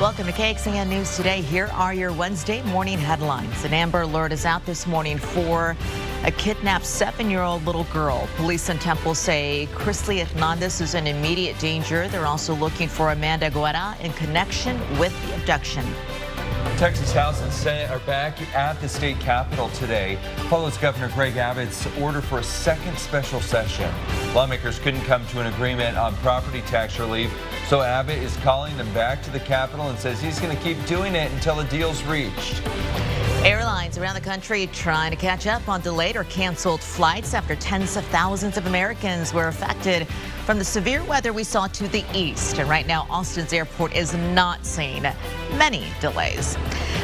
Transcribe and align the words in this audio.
Welcome 0.00 0.24
to 0.28 0.32
KXAN 0.32 0.88
News 0.88 1.14
Today. 1.14 1.42
Here 1.42 1.66
are 1.74 1.92
your 1.92 2.10
Wednesday 2.10 2.62
morning 2.62 2.96
headlines. 2.96 3.66
An 3.66 3.74
Amber 3.74 4.00
Alert 4.00 4.32
is 4.32 4.46
out 4.46 4.64
this 4.64 4.86
morning 4.86 5.18
for 5.18 5.76
a 6.24 6.30
kidnapped 6.30 6.86
seven-year-old 6.86 7.66
little 7.66 7.84
girl. 7.84 8.26
Police 8.36 8.70
in 8.70 8.78
Temple 8.78 9.14
say 9.14 9.68
Chrisley 9.74 10.24
Hernandez 10.24 10.80
is 10.80 10.94
in 10.94 11.06
immediate 11.06 11.58
danger. 11.58 12.08
They're 12.08 12.24
also 12.24 12.54
looking 12.54 12.88
for 12.88 13.12
Amanda 13.12 13.50
Guerra 13.50 13.94
in 14.00 14.14
connection 14.14 14.80
with 14.98 15.12
the 15.28 15.34
abduction. 15.34 15.84
Texas 16.80 17.12
House 17.12 17.42
and 17.42 17.52
Senate 17.52 17.90
are 17.90 17.98
back 18.06 18.40
at 18.56 18.80
the 18.80 18.88
state 18.88 19.20
capitol 19.20 19.68
today. 19.74 20.18
Follows 20.48 20.78
Governor 20.78 21.10
Greg 21.14 21.36
Abbott's 21.36 21.86
order 21.98 22.22
for 22.22 22.38
a 22.38 22.42
second 22.42 22.98
special 22.98 23.42
session. 23.42 23.92
Lawmakers 24.32 24.78
couldn't 24.78 25.02
come 25.02 25.26
to 25.26 25.40
an 25.40 25.52
agreement 25.52 25.98
on 25.98 26.14
property 26.16 26.62
tax 26.62 26.98
relief, 26.98 27.30
so 27.68 27.82
Abbott 27.82 28.16
is 28.16 28.34
calling 28.38 28.74
them 28.78 28.90
back 28.94 29.22
to 29.24 29.30
the 29.30 29.40
Capitol 29.40 29.90
and 29.90 29.98
says 29.98 30.22
he's 30.22 30.40
going 30.40 30.56
to 30.56 30.62
keep 30.62 30.82
doing 30.86 31.14
it 31.14 31.30
until 31.32 31.60
a 31.60 31.66
deal's 31.66 32.02
reached. 32.04 32.62
Airlines 33.42 33.96
around 33.96 34.14
the 34.14 34.20
country 34.20 34.66
trying 34.66 35.10
to 35.10 35.16
catch 35.16 35.46
up 35.46 35.66
on 35.66 35.80
delayed 35.80 36.14
or 36.14 36.24
canceled 36.24 36.82
flights 36.82 37.32
after 37.32 37.56
tens 37.56 37.96
of 37.96 38.04
thousands 38.06 38.58
of 38.58 38.66
Americans 38.66 39.32
were 39.32 39.48
affected 39.48 40.06
from 40.44 40.58
the 40.58 40.64
severe 40.64 41.02
weather 41.04 41.32
we 41.32 41.42
saw 41.42 41.66
to 41.68 41.88
the 41.88 42.04
east. 42.14 42.58
And 42.58 42.68
right 42.68 42.86
now, 42.86 43.06
Austin's 43.08 43.54
airport 43.54 43.94
is 43.94 44.12
not 44.12 44.66
seeing 44.66 45.04
many 45.56 45.86
delays. 46.00 46.58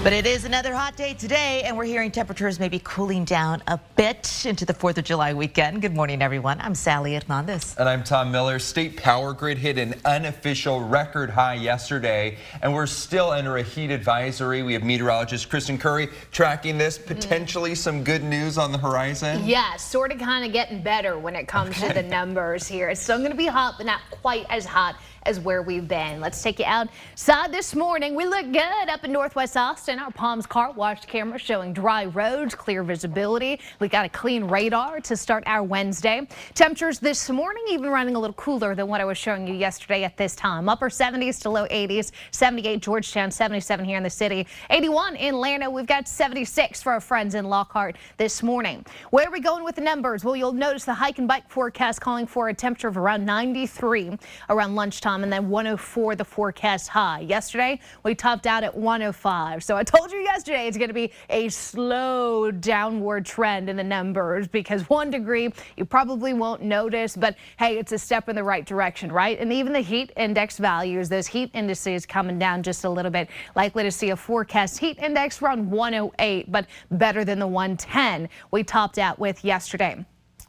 But 0.06 0.12
it 0.12 0.24
is 0.24 0.44
another 0.44 0.72
hot 0.72 0.94
day 0.94 1.14
today, 1.14 1.62
and 1.64 1.76
we're 1.76 1.82
hearing 1.82 2.12
temperatures 2.12 2.60
may 2.60 2.68
be 2.68 2.78
cooling 2.78 3.24
down 3.24 3.60
a 3.66 3.76
bit 3.96 4.46
into 4.46 4.64
the 4.64 4.72
4th 4.72 4.98
of 4.98 5.04
July 5.04 5.34
weekend. 5.34 5.82
Good 5.82 5.96
morning, 5.96 6.22
everyone. 6.22 6.60
I'm 6.60 6.76
Sally 6.76 7.14
Hernandez. 7.14 7.74
And 7.76 7.88
I'm 7.88 8.04
Tom 8.04 8.30
Miller. 8.30 8.60
State 8.60 8.96
power 8.96 9.32
grid 9.32 9.58
hit 9.58 9.78
an 9.78 9.96
unofficial 10.04 10.80
record 10.80 11.28
high 11.28 11.54
yesterday, 11.54 12.38
and 12.62 12.72
we're 12.72 12.86
still 12.86 13.30
under 13.30 13.56
a 13.56 13.64
heat 13.64 13.90
advisory. 13.90 14.62
We 14.62 14.74
have 14.74 14.84
meteorologist 14.84 15.50
Kristen 15.50 15.76
Currie 15.76 16.06
tracking 16.30 16.78
this. 16.78 16.98
Mm. 16.98 17.06
Potentially 17.08 17.74
some 17.74 18.04
good 18.04 18.22
news 18.22 18.58
on 18.58 18.70
the 18.70 18.78
horizon. 18.78 19.44
Yeah, 19.44 19.74
sort 19.74 20.12
of 20.12 20.20
kind 20.20 20.46
of 20.46 20.52
getting 20.52 20.82
better 20.82 21.18
when 21.18 21.34
it 21.34 21.48
comes 21.48 21.70
okay. 21.78 21.88
to 21.88 21.94
the 21.94 22.04
numbers 22.04 22.68
here. 22.68 22.90
It's 22.90 23.02
still 23.02 23.18
going 23.18 23.32
to 23.32 23.36
be 23.36 23.46
hot, 23.46 23.74
but 23.76 23.86
not 23.86 24.02
quite 24.12 24.46
as 24.50 24.66
hot 24.66 24.94
as 25.26 25.40
where 25.40 25.60
we've 25.60 25.88
been. 25.88 26.20
Let's 26.20 26.40
take 26.40 26.60
you 26.60 26.64
outside 26.66 27.52
this 27.52 27.74
morning. 27.74 28.14
We 28.14 28.24
look 28.26 28.52
good 28.52 28.88
up 28.88 29.04
in 29.04 29.10
Northwest 29.10 29.56
Austin. 29.56 29.98
Our 29.98 30.12
Palms 30.12 30.46
car 30.46 30.70
wash 30.70 31.04
camera 31.04 31.36
showing 31.36 31.72
dry 31.72 32.04
roads, 32.04 32.54
clear 32.54 32.84
visibility. 32.84 33.58
We 33.80 33.88
got 33.88 34.06
a 34.06 34.08
clean 34.08 34.44
radar 34.44 35.00
to 35.00 35.16
start 35.16 35.42
our 35.46 35.64
Wednesday. 35.64 36.28
Temperatures 36.54 37.00
this 37.00 37.28
morning 37.28 37.64
even 37.70 37.90
running 37.90 38.14
a 38.14 38.20
little 38.20 38.34
cooler 38.34 38.76
than 38.76 38.86
what 38.86 39.00
I 39.00 39.04
was 39.04 39.18
showing 39.18 39.48
you 39.48 39.54
yesterday 39.54 40.04
at 40.04 40.16
this 40.16 40.36
time. 40.36 40.68
Upper 40.68 40.88
70s 40.88 41.40
to 41.42 41.50
low 41.50 41.66
80s, 41.66 42.12
78 42.30 42.80
Georgetown, 42.80 43.32
77 43.32 43.84
here 43.84 43.96
in 43.96 44.04
the 44.04 44.10
city, 44.10 44.46
81 44.70 45.16
in 45.16 45.34
Llano. 45.34 45.70
We've 45.70 45.86
got 45.86 46.06
76 46.06 46.82
for 46.82 46.92
our 46.92 47.00
friends 47.00 47.34
in 47.34 47.46
Lockhart 47.46 47.96
this 48.16 48.44
morning. 48.44 48.86
Where 49.10 49.26
are 49.26 49.32
we 49.32 49.40
going 49.40 49.64
with 49.64 49.74
the 49.74 49.80
numbers? 49.80 50.24
Well, 50.24 50.36
you'll 50.36 50.52
notice 50.52 50.84
the 50.84 50.94
hike 50.94 51.18
and 51.18 51.26
bike 51.26 51.48
forecast 51.48 52.00
calling 52.00 52.28
for 52.28 52.48
a 52.48 52.54
temperature 52.54 52.88
of 52.88 52.96
around 52.96 53.24
93 53.24 54.16
around 54.50 54.76
lunchtime 54.76 55.15
and 55.22 55.32
then 55.32 55.48
104 55.48 56.16
the 56.16 56.24
forecast 56.24 56.88
high. 56.88 57.20
Yesterday, 57.20 57.80
we 58.02 58.14
topped 58.14 58.46
out 58.46 58.64
at 58.64 58.76
105. 58.76 59.62
So 59.62 59.76
I 59.76 59.84
told 59.84 60.12
you 60.12 60.18
yesterday 60.18 60.66
it's 60.66 60.76
going 60.76 60.88
to 60.88 60.94
be 60.94 61.12
a 61.30 61.48
slow 61.48 62.50
downward 62.50 63.26
trend 63.26 63.68
in 63.68 63.76
the 63.76 63.84
numbers 63.84 64.48
because 64.48 64.88
one 64.88 65.10
degree 65.10 65.52
you 65.76 65.84
probably 65.84 66.34
won't 66.34 66.62
notice, 66.62 67.16
but 67.16 67.36
hey, 67.58 67.78
it's 67.78 67.92
a 67.92 67.98
step 67.98 68.28
in 68.28 68.36
the 68.36 68.44
right 68.44 68.64
direction, 68.64 69.12
right? 69.12 69.38
And 69.38 69.52
even 69.52 69.72
the 69.72 69.80
heat 69.80 70.12
index 70.16 70.58
values, 70.58 71.08
those 71.08 71.26
heat 71.26 71.50
indices 71.54 72.06
coming 72.06 72.38
down 72.38 72.62
just 72.62 72.84
a 72.84 72.90
little 72.90 73.10
bit. 73.10 73.28
Likely 73.54 73.82
to 73.82 73.90
see 73.90 74.10
a 74.10 74.16
forecast 74.16 74.78
heat 74.78 74.98
index 74.98 75.42
around 75.42 75.70
108, 75.70 76.50
but 76.50 76.66
better 76.90 77.24
than 77.24 77.38
the 77.38 77.46
110 77.46 78.28
we 78.50 78.64
topped 78.64 78.98
out 78.98 79.18
with 79.18 79.44
yesterday. 79.44 80.04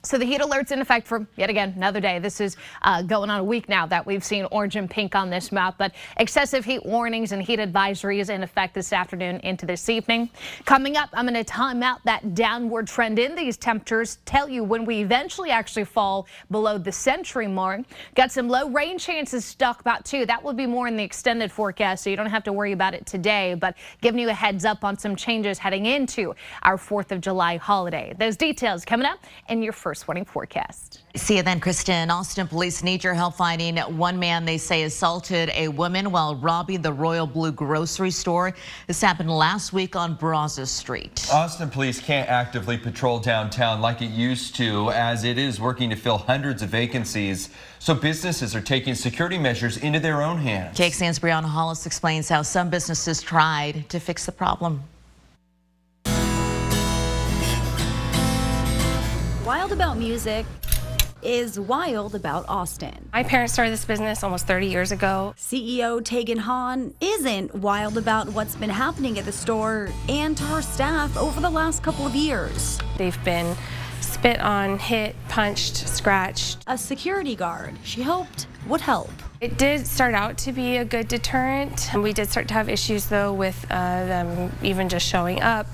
So 0.07 0.17
the 0.17 0.23
heat 0.23 0.39
alert's 0.39 0.71
in 0.71 0.79
effect 0.79 1.05
for 1.05 1.27
yet 1.35 1.49
again 1.49 1.73
another 1.75 1.99
day. 1.99 2.17
This 2.17 2.39
is 2.39 2.55
uh, 2.81 3.01
going 3.01 3.29
on 3.29 3.41
a 3.41 3.43
week 3.43 3.67
now 3.67 3.85
that 3.87 4.05
we've 4.05 4.23
seen 4.23 4.47
orange 4.51 4.77
and 4.77 4.89
pink 4.89 5.15
on 5.15 5.29
this 5.29 5.51
map, 5.51 5.75
but 5.77 5.93
excessive 6.15 6.63
heat 6.63 6.85
warnings 6.85 7.33
and 7.33 7.43
heat 7.43 7.59
advisories 7.59 8.29
in 8.29 8.41
effect 8.41 8.73
this 8.73 8.93
afternoon 8.93 9.41
into 9.41 9.65
this 9.65 9.89
evening. 9.89 10.29
Coming 10.63 10.95
up, 10.95 11.09
I'm 11.11 11.25
going 11.25 11.33
to 11.33 11.43
time 11.43 11.83
out 11.83 11.99
that 12.05 12.35
downward 12.35 12.87
trend 12.87 13.19
in 13.19 13.35
these 13.35 13.57
temperatures, 13.57 14.19
tell 14.23 14.47
you 14.47 14.63
when 14.63 14.85
we 14.85 15.01
eventually 15.01 15.49
actually 15.49 15.83
fall 15.83 16.25
below 16.51 16.77
the 16.77 16.91
century 16.93 17.47
mark. 17.47 17.81
Got 18.15 18.31
some 18.31 18.47
low 18.47 18.69
rain 18.69 18.97
chances 18.97 19.43
stuck 19.43 19.81
about 19.81 20.05
two. 20.05 20.25
That 20.25 20.41
will 20.41 20.53
be 20.53 20.67
more 20.67 20.87
in 20.87 20.95
the 20.95 21.03
extended 21.03 21.51
forecast, 21.51 22.05
so 22.05 22.09
you 22.09 22.15
don't 22.15 22.27
have 22.27 22.45
to 22.45 22.53
worry 22.53 22.71
about 22.71 22.93
it 22.93 23.05
today, 23.05 23.55
but 23.55 23.75
giving 23.99 24.21
you 24.21 24.29
a 24.29 24.33
heads 24.33 24.63
up 24.63 24.85
on 24.85 24.97
some 24.97 25.17
changes 25.17 25.57
heading 25.57 25.85
into 25.85 26.33
our 26.63 26.77
4th 26.77 27.11
of 27.11 27.19
July 27.19 27.57
holiday. 27.57 28.15
Those 28.17 28.37
details 28.37 28.85
coming 28.85 29.05
up 29.05 29.19
in 29.49 29.61
your 29.61 29.73
first 29.73 29.96
morning 30.05 30.25
forecast. 30.25 31.03
See 31.15 31.37
you 31.37 31.43
then, 31.43 31.61
Kristen. 31.61 32.11
Austin 32.11 32.45
police 32.45 32.83
need 32.83 33.05
your 33.05 33.13
help 33.13 33.35
finding 33.35 33.77
one 33.77 34.19
man 34.19 34.43
they 34.43 34.57
say 34.57 34.83
assaulted 34.83 35.49
a 35.53 35.69
woman 35.69 36.11
while 36.11 36.35
robbing 36.35 36.81
the 36.81 36.91
Royal 36.91 37.25
Blue 37.25 37.53
grocery 37.53 38.11
store. 38.11 38.53
This 38.87 38.99
happened 38.99 39.31
last 39.31 39.71
week 39.71 39.95
on 39.95 40.15
Brazos 40.15 40.69
Street. 40.69 41.25
Austin 41.31 41.69
police 41.69 42.01
can't 42.01 42.29
actively 42.29 42.77
patrol 42.77 43.19
downtown 43.19 43.79
like 43.79 44.01
it 44.01 44.11
used 44.11 44.55
to 44.57 44.91
as 44.91 45.23
it 45.23 45.37
is 45.37 45.61
working 45.61 45.89
to 45.89 45.95
fill 45.95 46.17
hundreds 46.17 46.61
of 46.61 46.69
vacancies. 46.69 47.49
So 47.79 47.95
businesses 47.95 48.53
are 48.55 48.61
taking 48.61 48.93
security 48.93 49.37
measures 49.37 49.77
into 49.77 50.01
their 50.01 50.21
own 50.21 50.39
hands. 50.39 50.77
KXAN's 50.77 51.19
Brianna 51.19 51.45
Hollis 51.45 51.85
explains 51.85 52.27
how 52.27 52.41
some 52.41 52.69
businesses 52.69 53.21
tried 53.21 53.87
to 53.89 53.99
fix 53.99 54.25
the 54.25 54.31
problem. 54.33 54.83
Wild 59.47 59.71
about 59.71 59.97
music 59.97 60.45
is 61.21 61.57
wild 61.57 62.15
about 62.15 62.43
Austin. 62.49 63.07
My 63.13 63.23
parents 63.23 63.53
started 63.53 63.71
this 63.71 63.85
business 63.85 64.21
almost 64.21 64.45
30 64.45 64.67
years 64.67 64.91
ago. 64.91 65.33
CEO 65.37 66.03
Tegan 66.03 66.39
Hahn 66.39 66.93
isn't 66.99 67.55
wild 67.55 67.97
about 67.97 68.27
what's 68.33 68.57
been 68.57 68.69
happening 68.69 69.17
at 69.17 69.23
the 69.23 69.31
store 69.31 69.87
and 70.09 70.35
to 70.35 70.43
her 70.43 70.61
staff 70.61 71.15
over 71.15 71.39
the 71.39 71.49
last 71.49 71.81
couple 71.81 72.05
of 72.05 72.13
years. 72.13 72.77
They've 72.97 73.23
been 73.23 73.55
spit 74.01 74.41
on, 74.41 74.79
hit, 74.79 75.15
punched, 75.29 75.77
scratched. 75.87 76.65
A 76.67 76.77
security 76.77 77.37
guard 77.37 77.73
she 77.85 78.01
hoped 78.01 78.47
would 78.67 78.81
help. 78.81 79.11
It 79.39 79.57
did 79.57 79.87
start 79.87 80.13
out 80.13 80.37
to 80.39 80.51
be 80.51 80.75
a 80.75 80.83
good 80.83 81.07
deterrent. 81.07 81.89
We 81.95 82.11
did 82.11 82.27
start 82.27 82.49
to 82.49 82.53
have 82.53 82.67
issues 82.67 83.05
though 83.05 83.31
with 83.31 83.65
uh, 83.69 84.05
them 84.07 84.51
even 84.61 84.89
just 84.89 85.07
showing 85.07 85.41
up 85.41 85.67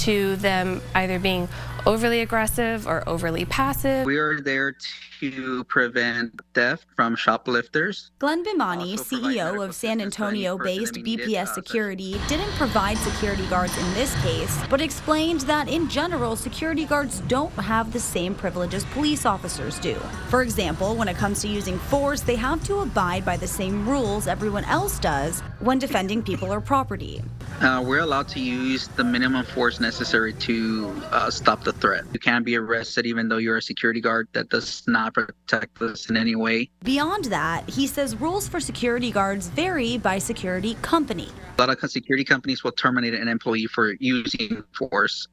to 0.00 0.36
them 0.36 0.80
either 0.94 1.18
being 1.18 1.48
overly 1.86 2.20
aggressive 2.20 2.86
or 2.86 3.06
overly 3.08 3.44
passive. 3.44 4.06
We 4.06 4.18
are 4.18 4.40
there 4.40 4.74
to 5.20 5.64
prevent 5.64 6.40
theft 6.54 6.86
from 6.96 7.14
shoplifters. 7.14 8.10
Glenn 8.18 8.44
Bimani, 8.44 8.98
CEO 8.98 9.62
of 9.62 9.74
San 9.74 10.00
Antonio 10.00 10.56
based 10.56 10.94
BPS 10.94 11.48
uh, 11.48 11.54
Security, 11.54 12.20
didn't 12.28 12.50
provide 12.52 12.96
security 12.98 13.46
guards 13.48 13.76
in 13.76 13.94
this 13.94 14.14
case, 14.22 14.58
but 14.70 14.80
explained 14.80 15.40
that 15.42 15.68
in 15.68 15.88
general, 15.88 16.36
security 16.36 16.84
guards 16.86 17.20
don't 17.28 17.52
have 17.52 17.92
the 17.92 18.00
same 18.00 18.34
privileges 18.34 18.84
police 18.92 19.26
officers 19.26 19.78
do. 19.78 19.94
For 20.28 20.42
example, 20.42 20.96
when 20.96 21.08
it 21.08 21.16
comes 21.16 21.42
to 21.42 21.48
using 21.48 21.78
force, 21.78 22.22
they 22.22 22.36
have 22.36 22.64
to 22.64 22.80
abide 22.80 23.24
by 23.24 23.36
the 23.36 23.46
same 23.46 23.86
rules 23.88 24.26
everyone 24.26 24.64
else 24.64 24.98
does 24.98 25.40
when 25.60 25.78
defending 25.78 26.22
people 26.22 26.50
or 26.52 26.60
property. 26.60 27.22
Uh, 27.60 27.82
we're 27.86 28.00
allowed 28.00 28.28
to 28.28 28.40
use 28.40 28.88
the 28.88 29.04
minimum 29.04 29.44
force 29.44 29.80
necessary 29.80 30.32
to 30.32 30.90
uh, 31.10 31.30
stop 31.30 31.62
the 31.62 31.72
threat. 31.72 32.04
You 32.12 32.18
can 32.18 32.42
be 32.42 32.56
arrested 32.56 33.06
even 33.06 33.28
though 33.28 33.36
you're 33.36 33.58
a 33.58 33.62
security 33.62 34.00
guard. 34.00 34.28
That 34.32 34.48
does 34.48 34.82
not 34.86 35.14
protect 35.14 35.82
us 35.82 36.08
in 36.08 36.16
any 36.16 36.34
way. 36.34 36.70
Beyond 36.82 37.26
that, 37.26 37.68
he 37.68 37.86
says 37.86 38.16
rules 38.16 38.48
for 38.48 38.60
security 38.60 39.10
guards 39.10 39.48
vary 39.48 39.98
by 39.98 40.18
security 40.18 40.74
company. 40.82 41.28
A 41.58 41.60
lot 41.60 41.70
of 41.70 41.90
security 41.90 42.24
companies 42.24 42.64
will 42.64 42.72
terminate 42.72 43.14
an 43.14 43.28
employee 43.28 43.66
for 43.66 43.92
using 44.00 44.64
force. 44.72 45.28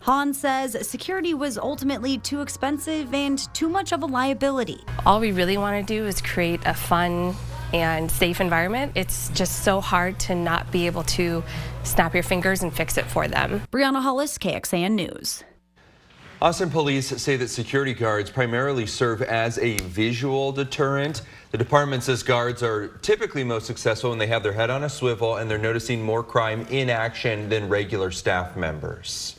Hahn 0.00 0.32
says 0.32 0.88
security 0.88 1.34
was 1.34 1.58
ultimately 1.58 2.18
too 2.18 2.40
expensive 2.40 3.12
and 3.12 3.52
too 3.52 3.68
much 3.68 3.92
of 3.92 4.02
a 4.02 4.06
liability. 4.06 4.80
All 5.04 5.20
we 5.20 5.32
really 5.32 5.58
want 5.58 5.86
to 5.86 5.94
do 5.94 6.06
is 6.06 6.22
create 6.22 6.60
a 6.64 6.72
fun, 6.72 7.34
and 7.72 8.10
safe 8.10 8.40
environment, 8.40 8.92
it's 8.94 9.28
just 9.30 9.64
so 9.64 9.80
hard 9.80 10.18
to 10.20 10.34
not 10.34 10.70
be 10.70 10.86
able 10.86 11.02
to 11.04 11.42
snap 11.82 12.14
your 12.14 12.22
fingers 12.22 12.62
and 12.62 12.72
fix 12.72 12.96
it 12.98 13.04
for 13.04 13.28
them. 13.28 13.62
Brianna 13.70 14.02
Hollis, 14.02 14.38
KXAN 14.38 14.92
News. 14.92 15.44
Austin 16.40 16.70
police 16.70 17.08
say 17.20 17.36
that 17.36 17.48
security 17.48 17.92
guards 17.92 18.30
primarily 18.30 18.86
serve 18.86 19.22
as 19.22 19.58
a 19.58 19.76
visual 19.78 20.52
deterrent. 20.52 21.22
The 21.50 21.58
department 21.58 22.04
says 22.04 22.22
guards 22.22 22.62
are 22.62 22.88
typically 23.02 23.42
most 23.42 23.66
successful 23.66 24.10
when 24.10 24.20
they 24.20 24.28
have 24.28 24.44
their 24.44 24.52
head 24.52 24.70
on 24.70 24.84
a 24.84 24.88
swivel 24.88 25.36
and 25.36 25.50
they're 25.50 25.58
noticing 25.58 26.00
more 26.00 26.22
crime 26.22 26.64
in 26.70 26.90
action 26.90 27.48
than 27.48 27.68
regular 27.68 28.12
staff 28.12 28.56
members. 28.56 29.37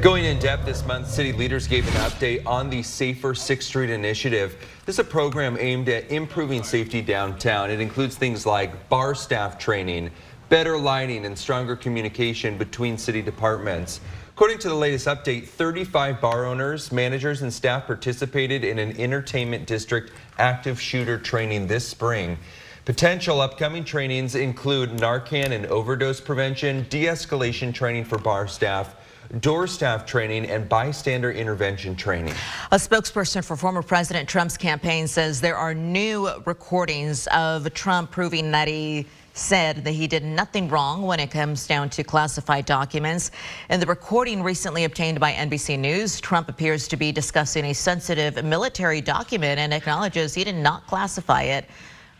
Going 0.00 0.26
in 0.26 0.38
depth 0.38 0.64
this 0.64 0.86
month, 0.86 1.08
city 1.08 1.32
leaders 1.32 1.66
gave 1.66 1.84
an 1.88 1.94
update 1.94 2.46
on 2.46 2.70
the 2.70 2.84
Safer 2.84 3.34
6th 3.34 3.62
Street 3.64 3.90
initiative. 3.90 4.56
This 4.86 4.94
is 4.94 5.00
a 5.00 5.04
program 5.04 5.56
aimed 5.58 5.88
at 5.88 6.08
improving 6.08 6.62
safety 6.62 7.02
downtown. 7.02 7.68
It 7.68 7.80
includes 7.80 8.14
things 8.14 8.46
like 8.46 8.88
bar 8.88 9.16
staff 9.16 9.58
training, 9.58 10.12
better 10.50 10.78
lighting, 10.78 11.26
and 11.26 11.36
stronger 11.36 11.74
communication 11.74 12.56
between 12.56 12.96
city 12.96 13.22
departments. 13.22 14.00
According 14.28 14.58
to 14.58 14.68
the 14.68 14.76
latest 14.76 15.08
update, 15.08 15.48
35 15.48 16.20
bar 16.20 16.46
owners, 16.46 16.92
managers, 16.92 17.42
and 17.42 17.52
staff 17.52 17.88
participated 17.88 18.62
in 18.62 18.78
an 18.78 18.96
entertainment 19.00 19.66
district 19.66 20.12
active 20.38 20.80
shooter 20.80 21.18
training 21.18 21.66
this 21.66 21.88
spring. 21.88 22.38
Potential 22.84 23.40
upcoming 23.40 23.82
trainings 23.82 24.36
include 24.36 24.90
Narcan 24.90 25.50
and 25.50 25.66
overdose 25.66 26.20
prevention, 26.20 26.86
de-escalation 26.88 27.74
training 27.74 28.04
for 28.04 28.16
bar 28.16 28.46
staff, 28.46 28.94
door 29.40 29.66
staff 29.66 30.06
training 30.06 30.46
and 30.46 30.68
bystander 30.68 31.30
intervention 31.30 31.94
training. 31.94 32.34
A 32.72 32.76
spokesperson 32.76 33.44
for 33.44 33.56
former 33.56 33.82
President 33.82 34.28
Trump's 34.28 34.56
campaign 34.56 35.06
says 35.06 35.40
there 35.40 35.56
are 35.56 35.74
new 35.74 36.28
recordings 36.46 37.26
of 37.28 37.72
Trump 37.74 38.10
proving 38.10 38.50
that 38.52 38.68
he 38.68 39.06
said 39.34 39.84
that 39.84 39.92
he 39.92 40.06
did 40.06 40.24
nothing 40.24 40.68
wrong 40.68 41.02
when 41.02 41.20
it 41.20 41.30
comes 41.30 41.66
down 41.66 41.88
to 41.90 42.02
classified 42.02 42.66
documents. 42.66 43.30
In 43.70 43.78
the 43.78 43.86
recording 43.86 44.42
recently 44.42 44.84
obtained 44.84 45.20
by 45.20 45.32
NBC 45.32 45.78
News, 45.78 46.20
Trump 46.20 46.48
appears 46.48 46.88
to 46.88 46.96
be 46.96 47.12
discussing 47.12 47.66
a 47.66 47.72
sensitive 47.72 48.44
military 48.44 49.00
document 49.00 49.60
and 49.60 49.72
acknowledges 49.72 50.34
he 50.34 50.42
did 50.42 50.56
not 50.56 50.86
classify 50.86 51.42
it 51.42 51.66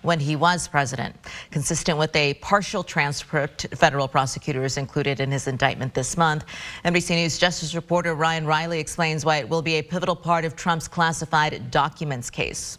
when 0.09 0.19
he 0.19 0.37
was 0.37 0.67
president. 0.67 1.15
Consistent 1.51 1.99
with 1.99 2.17
a 2.17 2.33
partial 2.35 2.83
transcript 2.83 3.67
federal 3.77 4.09
prosecutors 4.09 4.79
included 4.79 5.21
in 5.21 5.31
his 5.31 5.47
indictment 5.47 5.93
this 5.93 6.17
month. 6.17 6.47
NBC 6.87 7.11
News 7.11 7.37
Justice 7.37 7.75
reporter 7.75 8.15
Ryan 8.15 8.47
Reilly 8.47 8.81
explains 8.81 9.27
why 9.27 9.37
it 9.37 9.49
will 9.49 9.61
be 9.61 9.75
a 9.75 9.83
pivotal 9.83 10.17
part 10.17 10.47
of 10.47 10.57
Trump's 10.57 10.89
classified 10.89 11.71
documents 11.71 12.31
case. 12.31 12.79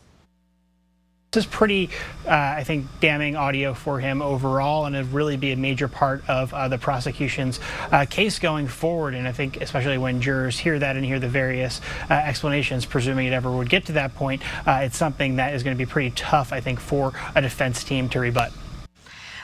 This 1.31 1.45
is 1.45 1.51
pretty, 1.51 1.91
uh, 2.25 2.31
I 2.31 2.63
think, 2.63 2.87
damning 3.01 3.35
audio 3.35 3.75
for 3.75 3.99
him 3.99 4.19
overall, 4.19 4.87
and 4.87 4.95
it'll 4.95 5.11
really 5.11 5.37
be 5.37 5.51
a 5.51 5.55
major 5.55 5.87
part 5.87 6.27
of 6.27 6.51
uh, 6.55 6.67
the 6.69 6.79
prosecution's 6.79 7.59
uh, 7.91 8.07
case 8.09 8.39
going 8.39 8.67
forward. 8.67 9.13
And 9.13 9.27
I 9.27 9.31
think, 9.31 9.61
especially 9.61 9.99
when 9.99 10.21
jurors 10.21 10.57
hear 10.57 10.79
that 10.79 10.95
and 10.95 11.05
hear 11.05 11.19
the 11.19 11.29
various 11.29 11.81
uh, 12.09 12.15
explanations, 12.15 12.87
presuming 12.87 13.27
it 13.27 13.33
ever 13.33 13.51
would 13.51 13.69
get 13.69 13.85
to 13.85 13.91
that 13.91 14.15
point, 14.15 14.41
uh, 14.67 14.81
it's 14.81 14.97
something 14.97 15.35
that 15.35 15.53
is 15.53 15.61
going 15.61 15.77
to 15.77 15.77
be 15.77 15.87
pretty 15.87 16.09
tough, 16.15 16.51
I 16.51 16.61
think, 16.61 16.79
for 16.79 17.13
a 17.35 17.41
defense 17.43 17.83
team 17.83 18.09
to 18.09 18.19
rebut. 18.19 18.51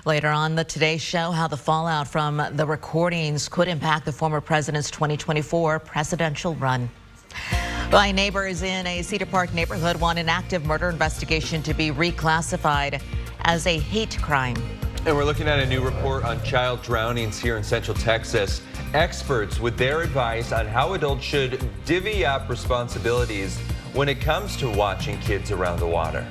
Later 0.05 0.29
on 0.29 0.55
the 0.55 0.63
Today 0.63 0.97
Show, 0.97 1.29
how 1.29 1.47
the 1.47 1.57
fallout 1.57 2.07
from 2.07 2.41
the 2.53 2.65
recordings 2.65 3.47
could 3.47 3.67
impact 3.67 4.05
the 4.05 4.11
former 4.11 4.41
president's 4.41 4.89
2024 4.89 5.77
presidential 5.81 6.55
run. 6.55 6.89
By 7.91 8.11
neighbors 8.11 8.63
in 8.63 8.87
a 8.87 9.03
Cedar 9.03 9.27
Park 9.27 9.53
neighborhood 9.53 9.97
want 9.97 10.17
an 10.17 10.27
active 10.27 10.65
murder 10.65 10.89
investigation 10.89 11.61
to 11.63 11.73
be 11.73 11.91
reclassified 11.91 13.01
as 13.41 13.67
a 13.67 13.77
hate 13.77 14.17
crime. 14.21 14.57
And 15.05 15.15
we're 15.15 15.23
looking 15.23 15.47
at 15.47 15.59
a 15.59 15.65
new 15.67 15.81
report 15.81 16.23
on 16.25 16.43
child 16.43 16.81
drownings 16.81 17.39
here 17.39 17.57
in 17.57 17.63
Central 17.63 17.95
Texas. 17.95 18.61
Experts 18.95 19.59
with 19.59 19.77
their 19.77 20.01
advice 20.01 20.51
on 20.51 20.65
how 20.65 20.93
adults 20.93 21.23
should 21.23 21.63
divvy 21.85 22.25
up 22.25 22.49
responsibilities 22.49 23.59
when 23.93 24.09
it 24.09 24.19
comes 24.19 24.57
to 24.57 24.69
watching 24.69 25.19
kids 25.19 25.51
around 25.51 25.79
the 25.79 25.87
water. 25.87 26.27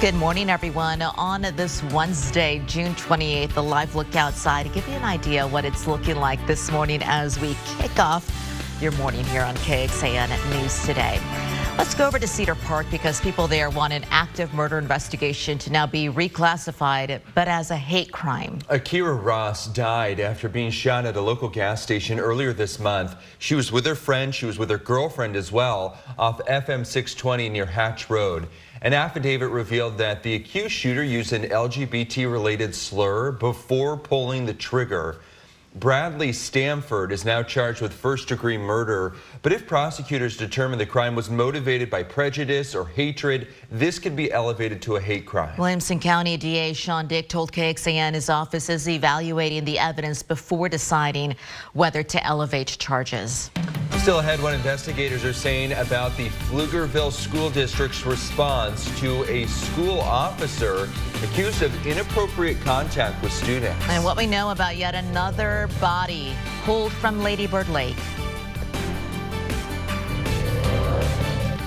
Good 0.00 0.14
morning, 0.14 0.48
everyone. 0.48 1.02
On 1.02 1.42
this 1.42 1.82
Wednesday, 1.82 2.62
June 2.66 2.94
28th, 2.94 3.54
the 3.54 3.62
live 3.64 3.96
look 3.96 4.14
outside 4.14 4.62
to 4.62 4.68
give 4.68 4.86
you 4.86 4.94
an 4.94 5.02
idea 5.02 5.44
what 5.44 5.64
it's 5.64 5.88
looking 5.88 6.14
like 6.14 6.46
this 6.46 6.70
morning 6.70 7.00
as 7.02 7.36
we 7.40 7.56
kick 7.78 7.98
off 7.98 8.30
your 8.80 8.92
morning 8.92 9.24
here 9.24 9.42
on 9.42 9.56
KXAN 9.56 10.28
News 10.52 10.86
Today. 10.86 11.20
Let's 11.76 11.94
go 11.94 12.06
over 12.06 12.20
to 12.20 12.28
Cedar 12.28 12.54
Park 12.54 12.86
because 12.92 13.20
people 13.20 13.48
there 13.48 13.70
want 13.70 13.92
an 13.92 14.04
active 14.10 14.54
murder 14.54 14.78
investigation 14.78 15.58
to 15.58 15.70
now 15.70 15.86
be 15.86 16.06
reclassified, 16.06 17.20
but 17.34 17.48
as 17.48 17.72
a 17.72 17.76
hate 17.76 18.12
crime. 18.12 18.60
Akira 18.68 19.14
Ross 19.14 19.66
died 19.66 20.20
after 20.20 20.48
being 20.48 20.70
shot 20.70 21.06
at 21.06 21.16
a 21.16 21.20
local 21.20 21.48
gas 21.48 21.82
station 21.82 22.20
earlier 22.20 22.52
this 22.52 22.78
month. 22.78 23.16
She 23.40 23.56
was 23.56 23.72
with 23.72 23.84
her 23.86 23.96
friend, 23.96 24.32
she 24.32 24.46
was 24.46 24.58
with 24.58 24.70
her 24.70 24.78
girlfriend 24.78 25.34
as 25.34 25.50
well, 25.50 25.98
off 26.16 26.38
FM 26.46 26.86
620 26.86 27.48
near 27.48 27.66
Hatch 27.66 28.08
Road. 28.08 28.48
An 28.80 28.94
affidavit 28.94 29.50
revealed 29.50 29.98
that 29.98 30.22
the 30.22 30.34
accused 30.34 30.72
shooter 30.72 31.02
used 31.02 31.32
an 31.32 31.42
LGBT 31.42 32.30
related 32.30 32.74
slur 32.74 33.32
before 33.32 33.96
pulling 33.96 34.46
the 34.46 34.54
trigger. 34.54 35.18
Bradley 35.74 36.32
Stamford 36.32 37.12
is 37.12 37.24
now 37.24 37.42
charged 37.42 37.82
with 37.82 37.92
first 37.92 38.28
degree 38.28 38.56
murder. 38.56 39.14
But 39.42 39.52
if 39.52 39.66
prosecutors 39.66 40.36
determine 40.36 40.78
the 40.78 40.86
crime 40.86 41.14
was 41.14 41.28
motivated 41.28 41.90
by 41.90 42.02
prejudice 42.04 42.74
or 42.74 42.86
hatred, 42.86 43.48
this 43.70 43.98
could 43.98 44.16
be 44.16 44.32
elevated 44.32 44.80
to 44.82 44.96
a 44.96 45.00
hate 45.00 45.26
crime. 45.26 45.56
Williamson 45.58 46.00
County 46.00 46.36
DA 46.36 46.72
Shawn 46.72 47.06
Dick 47.06 47.28
told 47.28 47.52
KXAN 47.52 48.14
his 48.14 48.30
office 48.30 48.68
is 48.68 48.88
evaluating 48.88 49.64
the 49.64 49.78
evidence 49.78 50.22
before 50.22 50.68
deciding 50.68 51.36
whether 51.74 52.02
to 52.02 52.24
elevate 52.24 52.76
charges. 52.78 53.50
Still 53.98 54.20
ahead, 54.20 54.40
what 54.42 54.54
investigators 54.54 55.22
are 55.22 55.34
saying 55.34 55.72
about 55.72 56.16
the 56.16 56.28
Pflugerville 56.28 57.12
School 57.12 57.50
District's 57.50 58.06
response 58.06 58.88
to 59.00 59.22
a 59.24 59.46
school 59.46 60.00
officer 60.00 60.88
accused 61.22 61.62
of 61.62 61.86
inappropriate 61.86 62.58
contact 62.62 63.22
with 63.22 63.32
students. 63.32 63.84
And 63.88 64.02
what 64.02 64.16
we 64.16 64.26
know 64.26 64.50
about 64.50 64.76
yet 64.76 64.94
another 64.94 65.68
body 65.78 66.32
pulled 66.62 66.90
from 66.92 67.22
Lady 67.22 67.46
Bird 67.46 67.68
Lake. 67.68 67.96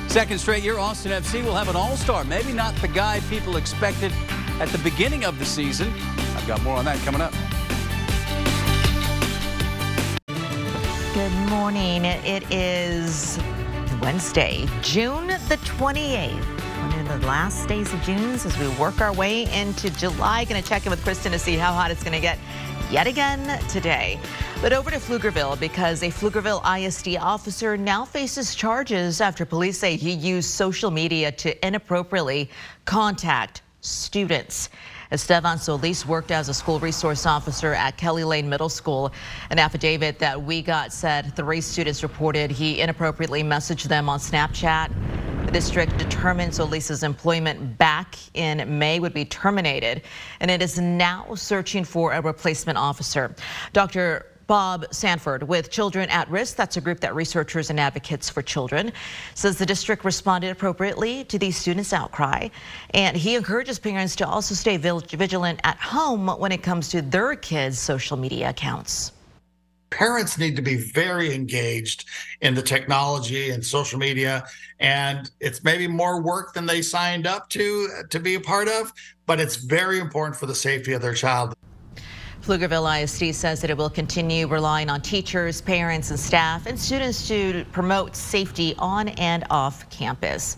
Second 0.08 0.40
straight 0.40 0.64
year, 0.64 0.80
Austin 0.80 1.12
FC 1.12 1.44
will 1.46 1.56
have 1.56 1.70
an 1.70 1.76
all-star. 1.76 2.24
Maybe 2.24 2.54
not 2.54 2.76
the 2.78 2.88
guy 2.88 3.20
people 3.30 3.58
expected 3.58 4.12
at 4.60 4.70
the 4.70 4.80
beginning 4.80 5.26
of 5.26 5.38
the 5.38 5.46
season. 5.46 5.94
I've 6.36 6.48
got 6.48 6.64
more 6.64 6.76
on 6.76 6.86
that 6.86 6.98
coming 7.06 7.22
up. 7.22 7.34
Good 11.14 11.34
morning. 11.50 12.06
It 12.06 12.50
is 12.50 13.38
Wednesday, 14.02 14.66
June 14.82 15.28
the 15.28 15.60
28th. 15.66 16.32
One 16.32 17.00
of 17.02 17.22
the 17.22 17.28
last 17.28 17.68
days 17.68 17.94
of 17.94 18.02
June 18.02 18.30
as 18.36 18.58
we 18.58 18.70
work 18.78 19.02
our 19.02 19.12
way 19.12 19.44
into 19.54 19.90
July. 19.90 20.46
Going 20.46 20.64
to 20.64 20.68
check 20.68 20.86
in 20.86 20.90
with 20.90 21.04
Kristen 21.04 21.34
to 21.34 21.38
see 21.38 21.58
how 21.58 21.74
hot 21.74 21.92
it's 21.92 22.02
going 22.02 22.14
to 22.14 22.22
get 22.22 22.40
yet 22.90 23.08
again 23.08 23.60
today. 23.68 24.22
But 24.62 24.72
over 24.72 24.90
to 24.90 25.00
Pflugerville 25.00 25.60
because 25.60 26.02
a 26.02 26.08
Pflugerville 26.08 26.62
ISD 26.80 27.18
officer 27.18 27.76
now 27.76 28.06
faces 28.06 28.56
charges 28.56 29.20
after 29.20 29.46
police 29.46 29.78
say 29.80 29.98
he 29.98 30.14
used 30.14 30.50
social 30.50 30.92
media 30.92 31.30
to 31.34 31.68
inappropriately 31.68 32.50
contact 32.86 33.64
students. 33.82 34.70
Esteban 35.12 35.58
Solis 35.58 36.06
worked 36.06 36.32
as 36.32 36.48
a 36.48 36.54
school 36.54 36.80
resource 36.80 37.26
officer 37.26 37.74
at 37.74 37.98
Kelly 37.98 38.24
Lane 38.24 38.48
Middle 38.48 38.70
School. 38.70 39.12
An 39.50 39.60
affidavit 39.60 40.20
that 40.20 40.42
we 40.42 40.62
got 40.62 40.94
said 40.94 41.36
three 41.36 41.60
students 41.60 42.02
reported 42.02 42.50
he 42.50 42.80
inappropriately 42.80 43.44
messaged 43.44 43.90
them 43.90 44.08
on 44.08 44.20
Snapchat. 44.20 44.90
The 45.46 45.52
district 45.52 45.98
determined 45.98 46.56
Solis's 46.56 47.04
employment 47.04 47.78
back 47.78 48.16
in 48.36 48.80
May 48.80 49.02
would 49.02 49.14
be 49.14 49.26
terminated, 49.26 50.04
and 50.40 50.50
it 50.50 50.62
is 50.62 50.80
now 50.80 51.36
searching 51.36 51.84
for 51.84 52.14
a 52.14 52.22
replacement 52.22 52.78
officer. 52.78 53.36
Dr. 53.74 54.31
Bob 54.52 54.86
Sanborn 54.92 55.48
with 55.48 55.72
Children 55.72 56.10
at 56.10 56.30
Risk. 56.30 56.58
That's 56.58 56.76
a 56.76 56.82
group 56.82 57.00
that 57.00 57.16
researchers 57.16 57.70
and 57.70 57.80
advocates 57.80 58.30
for 58.30 58.42
children 58.42 58.92
says 59.34 59.58
the 59.58 59.66
district 59.66 60.04
responded 60.04 60.50
appropriately 60.50 61.24
to 61.24 61.40
these 61.40 61.56
students' 61.56 61.94
outcry. 61.94 62.50
And 62.94 63.16
he 63.16 63.36
encourages 63.36 63.80
parents 63.80 64.14
to 64.18 64.28
also 64.28 64.54
stay 64.54 64.76
vigilant 64.76 65.62
at 65.64 65.78
home 65.78 66.28
when 66.28 66.52
it 66.52 66.64
comes 66.64 66.90
to 66.90 67.02
their 67.02 67.34
kids' 67.36 67.80
social 67.80 68.18
media 68.18 68.50
accounts 68.50 69.14
parents 69.90 70.38
need 70.38 70.56
to 70.56 70.62
be 70.62 70.78
very 70.78 71.36
engaged 71.36 72.06
in 72.40 72.56
the 72.56 72.62
technology 72.62 73.50
and 73.50 73.66
social 73.66 74.00
media 74.00 74.42
and 74.80 75.32
it's 75.42 75.66
maybe 75.66 75.86
more 75.86 76.22
work 76.22 76.54
than 76.54 76.66
they 76.66 76.82
signed 76.82 77.28
up 77.28 77.50
to 77.50 77.90
to 78.10 78.18
be 78.18 78.36
a 78.36 78.40
part 78.40 78.70
of 78.70 78.94
but 79.26 79.38
it's 79.38 79.58
very 79.58 80.00
important 80.00 80.34
for 80.34 80.46
the 80.46 80.56
safety 80.56 80.94
of 80.94 81.02
their 81.02 81.14
child 81.14 81.54
Pflugerville 82.42 83.04
ISD 83.04 83.36
says 83.36 83.62
that 83.62 83.70
it 83.70 83.78
will 83.78 83.90
continue 83.90 84.48
relying 84.48 84.90
on 84.90 85.00
teachers, 85.00 85.62
parents, 85.62 86.10
and 86.10 86.20
staff 86.20 86.66
and 86.66 86.80
students 86.80 87.28
to 87.28 87.64
promote 87.72 88.16
safety 88.16 88.74
on 88.80 89.10
and 89.10 89.44
off 89.52 89.88
campus. 89.92 90.58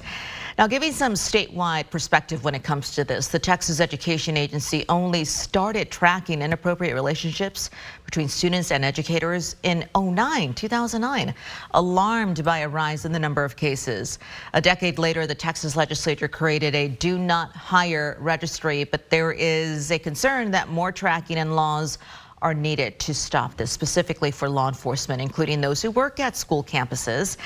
Now, 0.56 0.68
giving 0.68 0.92
some 0.92 1.14
statewide 1.14 1.90
perspective 1.90 2.44
when 2.44 2.54
it 2.54 2.64
comes 2.64 2.92
to 2.92 3.04
this, 3.04 3.28
the 3.28 3.40
Texas 3.40 3.80
Education 3.80 4.38
Agency 4.38 4.86
only 4.88 5.26
started 5.26 5.90
tracking 5.90 6.44
inappropriate 6.44 6.94
relationships 6.94 7.72
between 8.06 8.28
students 8.28 8.72
and 8.72 8.86
educators 8.86 9.56
in 9.64 9.84
09, 9.98 10.54
2009, 10.54 11.34
alarmed 11.74 12.44
by 12.44 12.60
a 12.60 12.70
rise 12.70 13.06
in 13.06 13.12
the 13.12 13.18
number 13.18 13.44
of 13.44 13.56
cases. 13.56 14.20
A 14.54 14.62
decade 14.62 15.00
later, 15.00 15.26
the 15.26 15.34
Texas 15.34 15.76
legislature 15.76 16.28
created 16.28 16.76
a 16.76 16.88
do 16.88 17.18
not 17.18 17.56
hire 17.56 18.16
registry, 18.20 18.84
but 18.84 19.10
there 19.10 19.32
is 19.32 19.92
a 19.92 19.98
concern 19.98 20.52
that 20.52 20.70
more 20.70 20.92
tracking 20.92 21.38
and 21.38 21.56
laws 21.56 21.98
are 22.44 22.54
needed 22.54 23.00
to 23.00 23.14
stop 23.14 23.58
this, 23.58 23.72
specifically 23.72 24.30
for 24.30 24.50
law 24.50 24.68
enforcement, 24.68 25.22
including 25.22 25.62
those 25.62 25.82
who 25.82 25.90
work 25.90 26.20
at 26.20 26.36
school 26.36 26.64
campuses. 26.64 27.38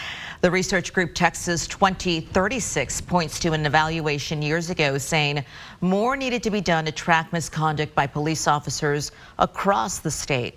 The 0.42 0.52
research 0.52 0.92
group 0.92 1.14
Texas 1.14 1.68
2036 1.68 3.00
points 3.02 3.40
to 3.40 3.54
an 3.54 3.66
evaluation 3.66 4.42
years 4.42 4.70
ago 4.70 4.98
saying 4.98 5.46
more 5.80 6.18
needed 6.18 6.44
to 6.44 6.50
be 6.50 6.60
done 6.60 6.84
to 6.86 6.92
track 6.92 7.32
misconduct 7.32 7.96
by 7.96 8.08
police 8.08 8.48
officers 8.48 9.12
across 9.38 10.00
the 10.00 10.12
state 10.12 10.56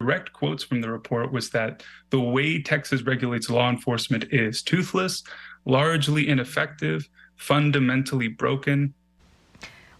direct 0.00 0.32
quotes 0.34 0.62
from 0.62 0.82
the 0.82 0.90
report 0.90 1.32
was 1.32 1.48
that 1.50 1.82
the 2.10 2.20
way 2.20 2.60
Texas 2.60 3.02
regulates 3.02 3.48
law 3.48 3.70
enforcement 3.70 4.24
is 4.30 4.60
toothless, 4.60 5.22
largely 5.64 6.28
ineffective, 6.28 7.08
fundamentally 7.36 8.28
broken. 8.28 8.92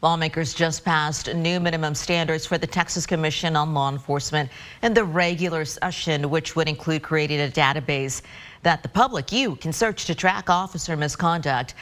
Lawmakers 0.05 0.53
just 0.53 0.85
passed 0.85 1.33
new 1.35 1.59
minimum 1.59 1.95
standards 1.95 2.45
for 2.45 2.59
the 2.59 2.67
Texas 2.67 3.07
Commission 3.07 3.57
on 3.57 3.73
Law 3.73 3.91
Enforcement 3.91 4.51
in 4.83 4.93
the 4.93 5.03
regular 5.03 5.65
session, 5.65 6.29
which 6.29 6.55
would 6.55 6.69
include 6.69 7.01
creating 7.01 7.41
a 7.41 7.49
database 7.49 8.21
that 8.65 8.83
the 8.83 8.89
public, 8.91 9.33
you, 9.33 9.57
can 9.57 9.73
search 9.73 10.05
to 10.05 10.15
track 10.15 10.51
officer 10.51 10.95
misconduct. 10.95 11.73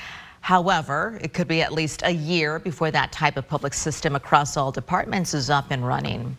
However, 0.41 1.19
it 1.21 1.33
could 1.33 1.49
be 1.49 1.63
at 1.63 1.73
least 1.73 2.03
a 2.05 2.13
year 2.13 2.61
before 2.61 2.93
that 2.93 3.11
type 3.11 3.37
of 3.37 3.49
public 3.49 3.75
system 3.75 4.15
across 4.15 4.57
all 4.57 4.71
departments 4.71 5.35
is 5.35 5.51
up 5.51 5.73
and 5.73 5.85
running. 5.85 6.37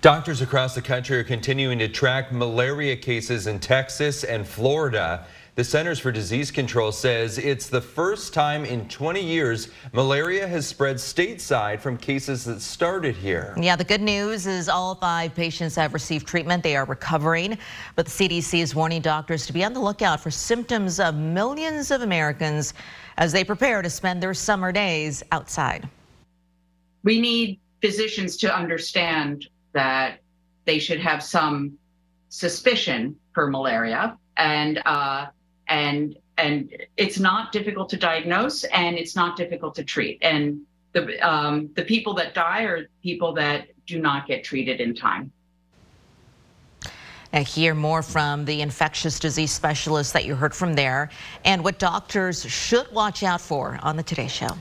Doctors 0.00 0.40
across 0.40 0.74
the 0.74 0.80
country 0.80 1.18
are 1.18 1.24
continuing 1.24 1.78
to 1.78 1.88
track 1.88 2.32
malaria 2.32 2.96
cases 2.96 3.46
in 3.46 3.60
Texas 3.60 4.24
and 4.24 4.48
Florida. 4.48 5.26
The 5.56 5.64
Centers 5.64 5.98
for 5.98 6.12
Disease 6.12 6.50
Control 6.50 6.92
says 6.92 7.38
it's 7.38 7.70
the 7.70 7.80
first 7.80 8.34
time 8.34 8.66
in 8.66 8.86
20 8.90 9.22
years 9.22 9.70
malaria 9.94 10.46
has 10.46 10.66
spread 10.66 10.96
stateside 10.96 11.80
from 11.80 11.96
cases 11.96 12.44
that 12.44 12.60
started 12.60 13.16
here. 13.16 13.56
Yeah, 13.58 13.74
the 13.74 13.82
good 13.82 14.02
news 14.02 14.46
is 14.46 14.68
all 14.68 14.96
five 14.96 15.34
patients 15.34 15.74
have 15.76 15.94
received 15.94 16.26
treatment. 16.26 16.62
They 16.62 16.76
are 16.76 16.84
recovering, 16.84 17.56
but 17.94 18.04
the 18.04 18.10
CDC 18.10 18.60
is 18.60 18.74
warning 18.74 19.00
doctors 19.00 19.46
to 19.46 19.54
be 19.54 19.64
on 19.64 19.72
the 19.72 19.80
lookout 19.80 20.20
for 20.20 20.30
symptoms 20.30 21.00
of 21.00 21.14
millions 21.14 21.90
of 21.90 22.02
Americans 22.02 22.74
as 23.16 23.32
they 23.32 23.42
prepare 23.42 23.80
to 23.80 23.88
spend 23.88 24.22
their 24.22 24.34
summer 24.34 24.72
days 24.72 25.22
outside. 25.32 25.88
We 27.02 27.18
need 27.18 27.60
physicians 27.80 28.36
to 28.38 28.54
understand 28.54 29.48
that 29.72 30.18
they 30.66 30.78
should 30.78 31.00
have 31.00 31.22
some 31.22 31.78
suspicion 32.28 33.16
for 33.32 33.48
malaria 33.50 34.18
and 34.36 34.82
uh, 34.84 35.28
and 35.68 36.16
and 36.38 36.70
it's 36.96 37.18
not 37.18 37.50
difficult 37.52 37.88
to 37.90 37.96
diagnose 37.96 38.64
and 38.64 38.96
it's 38.96 39.16
not 39.16 39.36
difficult 39.36 39.74
to 39.74 39.84
treat 39.84 40.18
and 40.22 40.60
the 40.92 41.18
um, 41.26 41.70
the 41.74 41.84
people 41.84 42.14
that 42.14 42.34
die 42.34 42.62
are 42.62 42.88
people 43.02 43.32
that 43.34 43.68
do 43.86 44.00
not 44.00 44.26
get 44.26 44.42
treated 44.42 44.80
in 44.80 44.94
time. 44.94 45.30
I 47.32 47.40
hear 47.40 47.74
more 47.74 48.02
from 48.02 48.46
the 48.46 48.62
infectious 48.62 49.18
disease 49.18 49.52
specialist 49.52 50.14
that 50.14 50.24
you 50.24 50.34
heard 50.34 50.54
from 50.54 50.74
there 50.74 51.10
and 51.44 51.62
what 51.62 51.78
doctors 51.78 52.44
should 52.46 52.90
watch 52.92 53.22
out 53.22 53.42
for 53.42 53.78
on 53.82 53.96
the 53.96 54.02
Today 54.02 54.28
Show. 54.28 54.56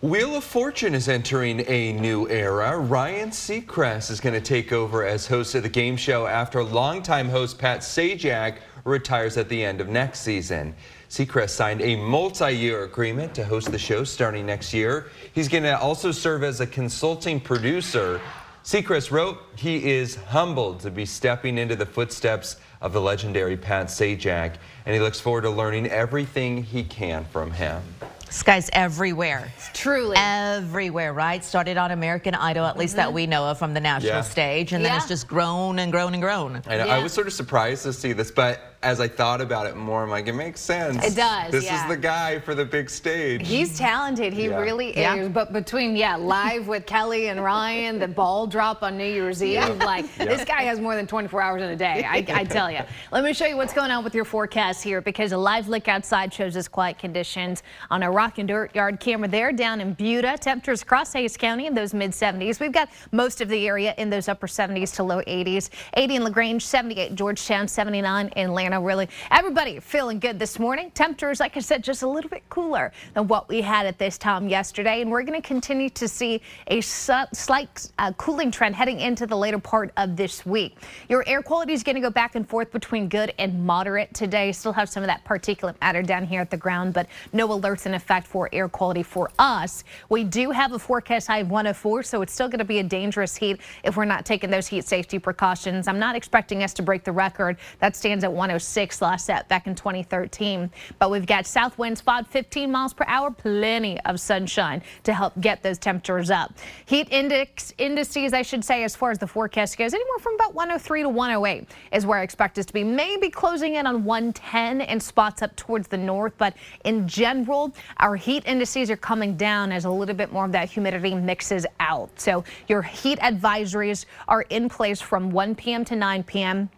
Wheel 0.00 0.36
of 0.36 0.44
Fortune 0.44 0.94
is 0.94 1.08
entering 1.08 1.64
a 1.66 1.94
new 1.94 2.28
era. 2.28 2.78
Ryan 2.78 3.30
Seacrest 3.30 4.10
is 4.10 4.20
going 4.20 4.34
to 4.34 4.40
take 4.40 4.70
over 4.70 5.04
as 5.04 5.26
host 5.26 5.54
of 5.54 5.62
the 5.62 5.68
game 5.68 5.96
show 5.96 6.26
after 6.26 6.62
longtime 6.62 7.30
host 7.30 7.58
Pat 7.58 7.80
Sajak 7.80 8.58
retires 8.84 9.36
at 9.36 9.48
the 9.48 9.64
end 9.64 9.80
of 9.80 9.88
next 9.88 10.20
season. 10.20 10.74
Seacrest 11.08 11.50
signed 11.50 11.80
a 11.80 11.96
multi-year 11.96 12.84
agreement 12.84 13.34
to 13.34 13.44
host 13.44 13.70
the 13.70 13.78
show 13.78 14.04
starting 14.04 14.46
next 14.46 14.74
year. 14.74 15.06
He's 15.32 15.48
going 15.48 15.62
to 15.64 15.78
also 15.78 16.12
serve 16.12 16.42
as 16.42 16.60
a 16.60 16.66
consulting 16.66 17.40
producer. 17.40 18.20
Seacrest 18.64 19.10
wrote 19.10 19.38
he 19.56 19.90
is 19.90 20.16
humbled 20.16 20.80
to 20.80 20.90
be 20.90 21.04
stepping 21.06 21.58
into 21.58 21.76
the 21.76 21.86
footsteps 21.86 22.56
of 22.80 22.92
the 22.92 23.00
legendary 23.00 23.56
Pat 23.56 23.86
Sajak, 23.86 24.56
and 24.86 24.94
he 24.94 25.00
looks 25.00 25.20
forward 25.20 25.42
to 25.42 25.50
learning 25.50 25.86
everything 25.88 26.62
he 26.62 26.82
can 26.82 27.24
from 27.26 27.50
him. 27.50 27.82
This 28.26 28.42
guy's 28.42 28.68
everywhere. 28.72 29.52
Truly. 29.74 30.16
Everywhere, 30.18 31.12
right? 31.12 31.44
Started 31.44 31.76
on 31.76 31.92
American 31.92 32.34
Idol, 32.34 32.66
at 32.66 32.76
least 32.76 32.94
mm 32.94 32.96
-hmm. 32.96 33.02
that 33.02 33.06
mm-hmm. 33.06 33.14
we 33.14 33.26
know 33.26 33.44
of 33.44 33.58
from 33.58 33.74
the 33.74 33.80
national 33.80 34.14
yeah. 34.14 34.22
stage, 34.22 34.72
and 34.74 34.82
yeah. 34.82 34.90
then 34.90 34.96
it's 34.96 35.08
just 35.08 35.28
grown 35.28 35.78
and 35.78 35.92
grown 35.92 36.14
and 36.14 36.22
grown. 36.22 36.56
I, 36.56 36.76
know, 36.76 36.86
yeah. 36.86 36.98
I 36.98 37.02
was 37.02 37.12
sort 37.12 37.26
of 37.26 37.32
surprised 37.32 37.82
to 37.84 37.92
see 37.92 38.12
this, 38.14 38.32
but 38.32 38.58
as 38.84 39.00
I 39.00 39.08
thought 39.08 39.40
about 39.40 39.66
it 39.66 39.76
more, 39.76 40.02
I'm 40.02 40.10
like, 40.10 40.28
it 40.28 40.34
makes 40.34 40.60
sense. 40.60 41.02
It 41.04 41.16
does. 41.16 41.50
This 41.50 41.64
yeah. 41.64 41.82
is 41.82 41.88
the 41.88 41.96
guy 41.96 42.38
for 42.38 42.54
the 42.54 42.66
big 42.66 42.90
stage. 42.90 43.48
He's 43.48 43.78
talented. 43.78 44.34
He 44.34 44.46
yeah. 44.46 44.60
really 44.60 44.90
is. 44.90 44.96
Yeah. 44.96 45.28
But 45.28 45.54
between, 45.54 45.96
yeah, 45.96 46.16
live 46.16 46.68
with 46.68 46.84
Kelly 46.84 47.28
and 47.28 47.42
Ryan, 47.42 47.98
the 47.98 48.06
ball 48.06 48.46
drop 48.46 48.82
on 48.82 48.98
New 48.98 49.06
Year's 49.06 49.42
Eve, 49.42 49.78
like, 49.78 50.14
this 50.18 50.44
guy 50.44 50.62
has 50.62 50.80
more 50.80 50.94
than 50.96 51.06
24 51.06 51.40
hours 51.40 51.62
in 51.62 51.70
a 51.70 51.76
day, 51.76 52.04
I, 52.06 52.24
I 52.28 52.44
tell 52.44 52.70
you. 52.70 52.80
Let 53.10 53.24
me 53.24 53.32
show 53.32 53.46
you 53.46 53.56
what's 53.56 53.72
going 53.72 53.90
on 53.90 54.04
with 54.04 54.14
your 54.14 54.26
forecast 54.26 54.82
here 54.82 55.00
because 55.00 55.32
a 55.32 55.38
live 55.38 55.68
look 55.68 55.88
outside 55.88 56.32
shows 56.32 56.54
us 56.54 56.68
quiet 56.68 56.98
conditions 56.98 57.62
on 57.90 58.02
a 58.02 58.10
rock 58.10 58.36
and 58.38 58.46
dirt 58.46 58.74
yard 58.74 59.00
camera 59.00 59.28
there 59.28 59.50
down 59.50 59.80
in 59.80 59.94
Buda. 59.94 60.36
Temperatures 60.36 60.82
across 60.82 61.12
Hays 61.14 61.38
County 61.38 61.66
in 61.66 61.74
those 61.74 61.94
mid 61.94 62.10
70s. 62.10 62.60
We've 62.60 62.70
got 62.70 62.90
most 63.12 63.40
of 63.40 63.48
the 63.48 63.66
area 63.66 63.94
in 63.96 64.10
those 64.10 64.28
upper 64.28 64.46
70s 64.46 64.94
to 64.96 65.02
low 65.02 65.22
80s. 65.22 65.70
80 65.94 66.16
in 66.16 66.24
LaGrange, 66.24 66.66
78 66.66 67.14
Georgetown, 67.14 67.66
79 67.66 68.28
in 68.36 68.52
Really, 68.82 69.08
everybody 69.30 69.78
feeling 69.80 70.18
good 70.18 70.38
this 70.38 70.58
morning. 70.58 70.90
Temperatures, 70.90 71.38
like 71.40 71.56
I 71.56 71.60
said, 71.60 71.84
just 71.84 72.02
a 72.02 72.08
little 72.08 72.28
bit 72.28 72.42
cooler 72.50 72.92
than 73.14 73.28
what 73.28 73.48
we 73.48 73.60
had 73.60 73.86
at 73.86 73.98
this 73.98 74.18
time 74.18 74.48
yesterday. 74.48 75.00
And 75.00 75.10
we're 75.10 75.22
going 75.22 75.40
to 75.40 75.46
continue 75.46 75.88
to 75.90 76.08
see 76.08 76.40
a 76.66 76.80
slight 76.80 77.90
uh, 77.98 78.12
cooling 78.12 78.50
trend 78.50 78.74
heading 78.74 79.00
into 79.00 79.26
the 79.26 79.36
later 79.36 79.58
part 79.58 79.92
of 79.96 80.16
this 80.16 80.44
week. 80.44 80.76
Your 81.08 81.24
air 81.28 81.42
quality 81.42 81.72
is 81.72 81.82
going 81.82 81.94
to 81.94 82.00
go 82.00 82.10
back 82.10 82.34
and 82.34 82.48
forth 82.48 82.72
between 82.72 83.08
good 83.08 83.32
and 83.38 83.64
moderate 83.64 84.12
today. 84.12 84.50
Still 84.52 84.72
have 84.72 84.88
some 84.88 85.02
of 85.02 85.06
that 85.06 85.24
particulate 85.24 85.80
matter 85.80 86.02
down 86.02 86.26
here 86.26 86.40
at 86.40 86.50
the 86.50 86.56
ground, 86.56 86.94
but 86.94 87.06
no 87.32 87.48
alerts 87.48 87.86
in 87.86 87.94
effect 87.94 88.26
for 88.26 88.48
air 88.52 88.68
quality 88.68 89.02
for 89.02 89.30
us. 89.38 89.84
We 90.08 90.24
do 90.24 90.50
have 90.50 90.72
a 90.72 90.78
forecast 90.78 91.28
high 91.28 91.38
of 91.38 91.50
104, 91.50 92.02
so 92.02 92.22
it's 92.22 92.32
still 92.32 92.48
going 92.48 92.58
to 92.58 92.64
be 92.64 92.80
a 92.80 92.82
dangerous 92.82 93.36
heat 93.36 93.60
if 93.82 93.96
we're 93.96 94.04
not 94.04 94.26
taking 94.26 94.50
those 94.50 94.66
heat 94.66 94.84
safety 94.84 95.18
precautions. 95.18 95.88
I'm 95.88 95.98
not 95.98 96.16
expecting 96.16 96.62
us 96.62 96.74
to 96.74 96.82
break 96.82 97.04
the 97.04 97.12
record. 97.12 97.56
That 97.78 97.96
stands 97.96 98.24
at 98.24 98.32
106 98.54 99.02
last 99.02 99.26
set 99.26 99.48
back 99.48 99.66
in 99.66 99.74
2013. 99.74 100.70
But 101.00 101.10
we've 101.10 101.26
got 101.26 101.44
south 101.44 101.76
winds 101.76 102.00
5 102.00 102.28
15 102.28 102.70
miles 102.70 102.94
per 102.94 103.04
hour, 103.08 103.32
plenty 103.32 104.00
of 104.02 104.20
sunshine 104.20 104.80
to 105.02 105.12
help 105.12 105.38
get 105.40 105.62
those 105.62 105.76
temperatures 105.76 106.30
up. 106.30 106.54
Heat 106.86 107.08
index 107.10 107.74
indices, 107.78 108.32
I 108.32 108.42
should 108.42 108.64
say, 108.64 108.84
as 108.84 108.94
far 108.94 109.10
as 109.10 109.18
the 109.18 109.26
forecast 109.26 109.76
goes, 109.76 109.92
anywhere 109.92 110.18
from 110.20 110.36
about 110.36 110.54
103 110.54 111.02
to 111.02 111.08
108 111.08 111.68
is 111.92 112.06
where 112.06 112.20
I 112.20 112.22
expect 112.22 112.58
us 112.58 112.66
to 112.66 112.72
be. 112.72 112.84
Maybe 112.84 113.28
closing 113.28 113.74
in 113.74 113.86
on 113.86 114.04
110 114.04 114.82
in 114.82 115.00
spots 115.00 115.42
up 115.42 115.56
towards 115.56 115.88
the 115.88 115.98
north, 115.98 116.34
but 116.38 116.54
in 116.84 117.08
general, 117.08 117.74
our 117.98 118.14
heat 118.14 118.44
indices 118.46 118.88
are 118.88 118.96
coming 118.96 119.36
down 119.36 119.72
as 119.72 119.84
a 119.84 119.90
little 119.90 120.14
bit 120.14 120.32
more 120.32 120.44
of 120.44 120.52
that 120.52 120.70
humidity 120.70 121.14
mixes 121.14 121.66
out. 121.80 122.10
So 122.20 122.44
your 122.68 122.82
heat 122.82 123.18
advisories 123.18 124.06
are 124.28 124.42
in 124.42 124.68
place 124.68 125.00
from 125.00 125.30
1 125.30 125.56
p.m. 125.56 125.84
to 125.86 125.96
9 125.96 126.22
p.m. 126.22 126.70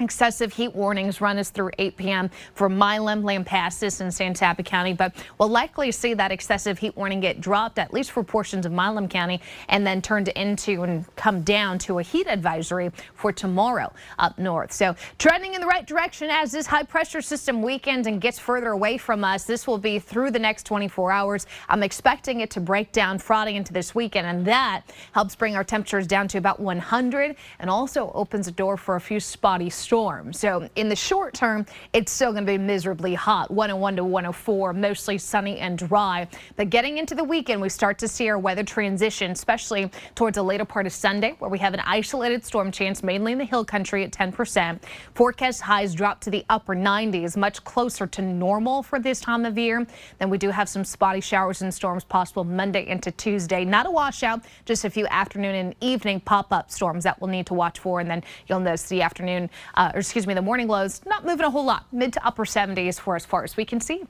Excessive 0.00 0.52
heat 0.52 0.74
warnings 0.74 1.20
run 1.20 1.38
us 1.38 1.50
through 1.50 1.70
8 1.78 1.96
p.m. 1.96 2.30
for 2.54 2.68
Milam, 2.68 3.22
Lampasas, 3.22 4.00
and 4.00 4.12
San 4.12 4.34
Saba 4.34 4.64
County, 4.64 4.92
but 4.92 5.14
we'll 5.38 5.48
likely 5.48 5.92
see 5.92 6.14
that 6.14 6.32
excessive 6.32 6.80
heat 6.80 6.96
warning 6.96 7.20
get 7.20 7.40
dropped, 7.40 7.78
at 7.78 7.94
least 7.94 8.10
for 8.10 8.24
portions 8.24 8.66
of 8.66 8.72
Milam 8.72 9.06
County, 9.06 9.40
and 9.68 9.86
then 9.86 10.02
turned 10.02 10.26
into 10.28 10.82
and 10.82 11.04
come 11.14 11.42
down 11.42 11.78
to 11.78 12.00
a 12.00 12.02
heat 12.02 12.26
advisory 12.26 12.90
for 13.14 13.30
tomorrow 13.30 13.92
up 14.18 14.36
north. 14.36 14.72
So 14.72 14.96
trending 15.18 15.54
in 15.54 15.60
the 15.60 15.66
right 15.68 15.86
direction 15.86 16.28
as 16.28 16.50
this 16.50 16.66
high 16.66 16.82
pressure 16.82 17.22
system 17.22 17.62
weakens 17.62 18.08
and 18.08 18.20
gets 18.20 18.36
further 18.36 18.70
away 18.70 18.98
from 18.98 19.22
us. 19.22 19.44
This 19.44 19.64
will 19.64 19.78
be 19.78 20.00
through 20.00 20.32
the 20.32 20.40
next 20.40 20.64
24 20.64 21.12
hours. 21.12 21.46
I'm 21.68 21.84
expecting 21.84 22.40
it 22.40 22.50
to 22.50 22.60
break 22.60 22.90
down 22.90 23.20
Friday 23.20 23.54
into 23.54 23.72
this 23.72 23.94
weekend, 23.94 24.26
and 24.26 24.44
that 24.44 24.82
helps 25.12 25.36
bring 25.36 25.54
our 25.54 25.62
temperatures 25.62 26.08
down 26.08 26.26
to 26.28 26.38
about 26.38 26.58
100 26.58 27.36
and 27.60 27.70
also 27.70 28.10
opens 28.12 28.48
a 28.48 28.52
door 28.52 28.76
for 28.76 28.96
a 28.96 29.00
few 29.00 29.20
spotty 29.20 29.70
storm. 29.84 30.32
So 30.32 30.68
in 30.76 30.88
the 30.88 30.96
short 30.96 31.34
term, 31.34 31.66
it's 31.92 32.10
still 32.10 32.32
going 32.32 32.46
to 32.46 32.52
be 32.52 32.58
miserably 32.58 33.14
hot, 33.14 33.50
101 33.50 33.96
to 33.96 34.04
104, 34.04 34.72
mostly 34.72 35.18
sunny 35.18 35.58
and 35.58 35.76
dry. 35.76 36.26
But 36.56 36.70
getting 36.70 36.96
into 36.96 37.14
the 37.14 37.22
weekend, 37.22 37.60
we 37.60 37.68
start 37.68 37.98
to 37.98 38.08
see 38.08 38.28
our 38.30 38.38
weather 38.38 38.64
transition, 38.64 39.30
especially 39.30 39.90
towards 40.14 40.36
the 40.36 40.42
later 40.42 40.64
part 40.64 40.86
of 40.86 40.92
Sunday, 40.92 41.36
where 41.38 41.50
we 41.50 41.58
have 41.58 41.74
an 41.74 41.80
isolated 41.80 42.44
storm 42.44 42.72
chance, 42.72 43.02
mainly 43.02 43.32
in 43.32 43.38
the 43.38 43.44
hill 43.44 43.64
country 43.64 44.02
at 44.04 44.10
10%. 44.10 44.80
Forecast 45.14 45.60
highs 45.60 45.94
drop 45.94 46.20
to 46.22 46.30
the 46.30 46.44
upper 46.48 46.74
90s, 46.74 47.36
much 47.36 47.62
closer 47.64 48.06
to 48.06 48.22
normal 48.22 48.82
for 48.82 48.98
this 48.98 49.20
time 49.20 49.44
of 49.44 49.58
year. 49.58 49.86
Then 50.18 50.30
we 50.30 50.38
do 50.38 50.48
have 50.48 50.68
some 50.68 50.84
spotty 50.84 51.20
showers 51.20 51.60
and 51.60 51.72
storms 51.72 52.04
possible 52.04 52.44
Monday 52.44 52.88
into 52.88 53.10
Tuesday. 53.10 53.64
Not 53.64 53.86
a 53.86 53.90
washout, 53.90 54.40
just 54.64 54.84
a 54.84 54.90
few 54.90 55.06
afternoon 55.08 55.54
and 55.54 55.74
evening 55.80 56.20
pop-up 56.20 56.70
storms 56.70 57.04
that 57.04 57.20
we'll 57.20 57.30
need 57.30 57.46
to 57.46 57.54
watch 57.54 57.78
for. 57.78 58.00
And 58.00 58.10
then 58.10 58.22
you'll 58.46 58.60
notice 58.60 58.88
the 58.88 59.02
afternoon 59.02 59.50
uh, 59.74 59.92
or 59.94 60.00
excuse 60.00 60.26
me, 60.26 60.34
the 60.34 60.42
morning 60.42 60.68
lows 60.68 61.00
not 61.06 61.24
moving 61.24 61.46
a 61.46 61.50
whole 61.50 61.64
lot, 61.64 61.86
mid 61.92 62.12
to 62.12 62.26
upper 62.26 62.44
70s 62.44 62.98
for 62.98 63.16
as 63.16 63.24
far 63.26 63.44
as 63.44 63.56
we 63.56 63.64
can 63.64 63.80
see. 63.80 64.02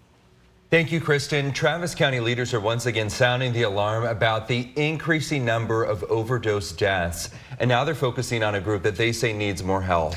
Thank 0.70 0.90
you, 0.90 1.00
Kristen. 1.00 1.52
Travis 1.52 1.94
County 1.94 2.20
leaders 2.20 2.52
are 2.52 2.58
once 2.60 2.86
again 2.86 3.08
sounding 3.08 3.52
the 3.52 3.62
alarm 3.62 4.04
about 4.04 4.48
the 4.48 4.70
increasing 4.76 5.44
number 5.44 5.84
of 5.84 6.02
overdose 6.04 6.72
deaths. 6.72 7.30
And 7.60 7.68
now 7.68 7.84
they're 7.84 7.94
focusing 7.94 8.42
on 8.42 8.56
a 8.56 8.60
group 8.60 8.82
that 8.82 8.96
they 8.96 9.12
say 9.12 9.32
needs 9.32 9.62
more 9.62 9.82
help. 9.82 10.14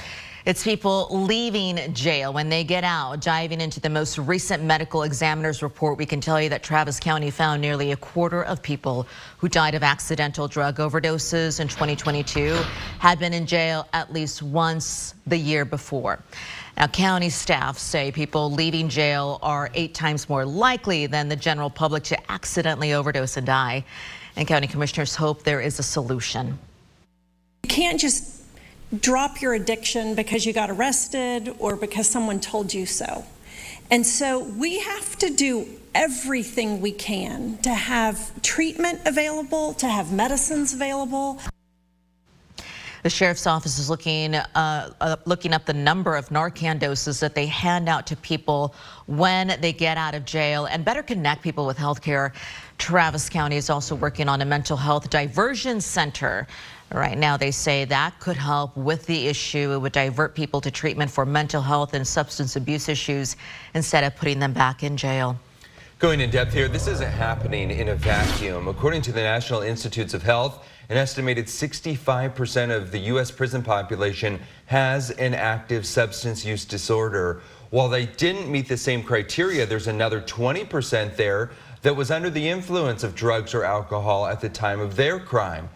It's 0.47 0.63
people 0.63 1.09
leaving 1.11 1.93
jail 1.93 2.31
when 2.31 2.47
they 2.47 2.63
get 2.63 2.85
out. 2.85 3.19
Diving 3.19 3.59
into 3.59 3.81
the 3.81 3.89
most 3.89 4.17
recent 4.17 4.63
medical 4.63 5.03
examiner's 5.03 5.61
report, 5.61 5.97
we 5.97 6.05
can 6.05 6.21
tell 6.21 6.41
you 6.41 6.47
that 6.47 6.63
Travis 6.63 7.01
County 7.01 7.29
found 7.31 7.61
nearly 7.61 7.91
a 7.91 7.97
quarter 7.97 8.43
of 8.43 8.63
people 8.63 9.05
who 9.39 9.49
died 9.49 9.75
of 9.75 9.83
accidental 9.83 10.47
drug 10.47 10.77
overdoses 10.77 11.59
in 11.59 11.67
2022 11.67 12.53
had 12.97 13.19
been 13.19 13.33
in 13.33 13.45
jail 13.45 13.89
at 13.91 14.13
least 14.13 14.41
once 14.41 15.15
the 15.25 15.35
year 15.35 15.65
before. 15.65 16.23
Now, 16.77 16.87
county 16.87 17.29
staff 17.29 17.77
say 17.77 18.09
people 18.09 18.49
leaving 18.49 18.87
jail 18.87 19.39
are 19.41 19.69
eight 19.73 19.93
times 19.93 20.29
more 20.29 20.45
likely 20.45 21.07
than 21.07 21.27
the 21.27 21.35
general 21.35 21.69
public 21.69 22.03
to 22.03 22.31
accidentally 22.31 22.93
overdose 22.93 23.35
and 23.35 23.45
die. 23.45 23.83
And 24.37 24.47
county 24.47 24.67
commissioners 24.67 25.13
hope 25.13 25.43
there 25.43 25.59
is 25.59 25.77
a 25.77 25.83
solution. 25.83 26.57
You 27.63 27.67
can't 27.67 27.99
just 27.99 28.37
drop 28.96 29.41
your 29.41 29.53
addiction 29.53 30.15
because 30.15 30.46
you 30.46 30.53
got 30.53 30.70
arrested 30.70 31.53
or 31.60 31.75
because 31.75 32.08
someone 32.08 32.39
told 32.39 32.74
you 32.74 32.86
so. 32.86 33.25
And 33.89 34.06
so 34.06 34.44
we 34.44 34.79
have 34.79 35.17
to 35.17 35.29
do 35.29 35.67
everything 35.96 36.82
we 36.82 36.91
can 36.91 37.58
to 37.60 37.70
have 37.70 38.41
treatment 38.41 39.00
available, 39.06 39.74
to 39.75 39.88
have 39.88 40.12
medicines 40.12 40.74
available. 40.74 41.39
The 43.03 43.10
sheriff's 43.12 43.48
office 43.48 43.79
is 43.79 43.89
looking 43.89 44.36
uh, 44.36 44.91
uh, 45.00 45.15
looking 45.25 45.53
up 45.53 45.65
the 45.65 45.74
number 45.74 46.15
of 46.15 46.27
Narcan 46.29 46.79
doses 46.79 47.22
that 47.22 47.36
they 47.36 47.46
hand 47.46 47.88
out 47.88 48.06
to 48.08 48.17
people 48.17 48.75
when 49.06 49.56
they 49.62 49.72
get 49.72 49.98
out 49.98 50.13
of 50.13 50.25
jail 50.25 50.65
and 50.65 50.84
better 50.84 51.01
connect 51.03 51.41
people 51.41 51.65
with 51.65 51.77
health 51.77 52.01
care. 52.01 52.34
Travis 52.77 53.29
County 53.29 53.56
is 53.56 53.70
also 53.70 53.96
working 53.96 54.27
on 54.27 54.41
a 54.41 54.46
mental 54.46 54.75
health 54.75 55.10
diversion 55.10 55.79
center 55.79 56.48
Right 56.91 57.17
now, 57.17 57.36
they 57.36 57.51
say 57.51 57.84
that 57.86 58.17
could 58.20 58.38
help 58.38 58.75
with 58.77 59.06
the 59.08 59.27
issue. 59.27 59.74
It 59.74 59.77
would 59.79 59.91
divert 59.91 60.34
people 60.34 60.62
to 60.62 60.72
treatment 60.72 61.12
for 61.12 61.25
mental 61.25 61.62
health 61.62 61.94
and 61.94 62.08
substance 62.08 62.56
abuse 62.56 62.88
issues 62.88 63.36
instead 63.74 64.06
of 64.06 64.15
putting 64.15 64.39
them 64.39 64.53
back 64.53 64.84
in 64.84 64.96
jail. 64.96 65.38
Going 66.00 66.22
in 66.22 66.29
depth 66.29 66.53
here, 66.53 66.70
this 66.70 66.88
isn't 66.88 67.12
happening 67.12 67.72
in 67.72 67.89
a 67.89 67.96
vacuum. 67.96 68.67
According 68.70 69.01
to 69.01 69.12
the 69.12 69.22
National 69.22 69.62
Institutes 69.62 70.13
of 70.13 70.24
Health, 70.24 70.65
an 70.89 70.96
estimated 70.96 71.48
65% 71.48 72.74
of 72.74 72.91
the 72.91 73.00
U.S. 73.00 73.32
prison 73.32 73.63
population 73.63 74.39
has 74.67 75.12
an 75.12 75.34
active 75.34 75.86
substance 75.86 76.46
use 76.46 76.63
disorder. 76.63 77.41
While 77.72 77.89
they 77.89 78.06
didn't 78.06 78.50
meet 78.50 78.70
the 78.70 78.77
same 78.77 79.03
criteria, 79.03 79.65
there's 79.65 79.88
another 79.88 80.22
20% 80.22 81.17
there 81.17 81.50
that 81.82 81.98
was 81.98 82.12
under 82.12 82.29
the 82.29 82.48
influence 82.48 83.03
of 83.03 83.13
drugs 83.13 83.53
or 83.53 83.65
alcohol 83.65 84.25
at 84.25 84.39
the 84.39 84.50
time 84.50 84.79
of 84.79 84.96
their 84.96 85.20
crime 85.20 85.67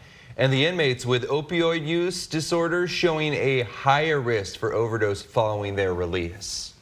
and 0.42 0.52
the 0.52 0.66
inmates 0.66 1.06
with 1.06 1.28
opioid 1.28 1.86
use 1.86 2.26
disorders 2.26 2.90
showing 2.90 3.32
a 3.36 3.62
higher 3.62 4.20
risk 4.20 4.58
for 4.58 4.74
overdose 4.74 5.22
following 5.22 5.76
their 5.76 5.94
release. 5.94 6.74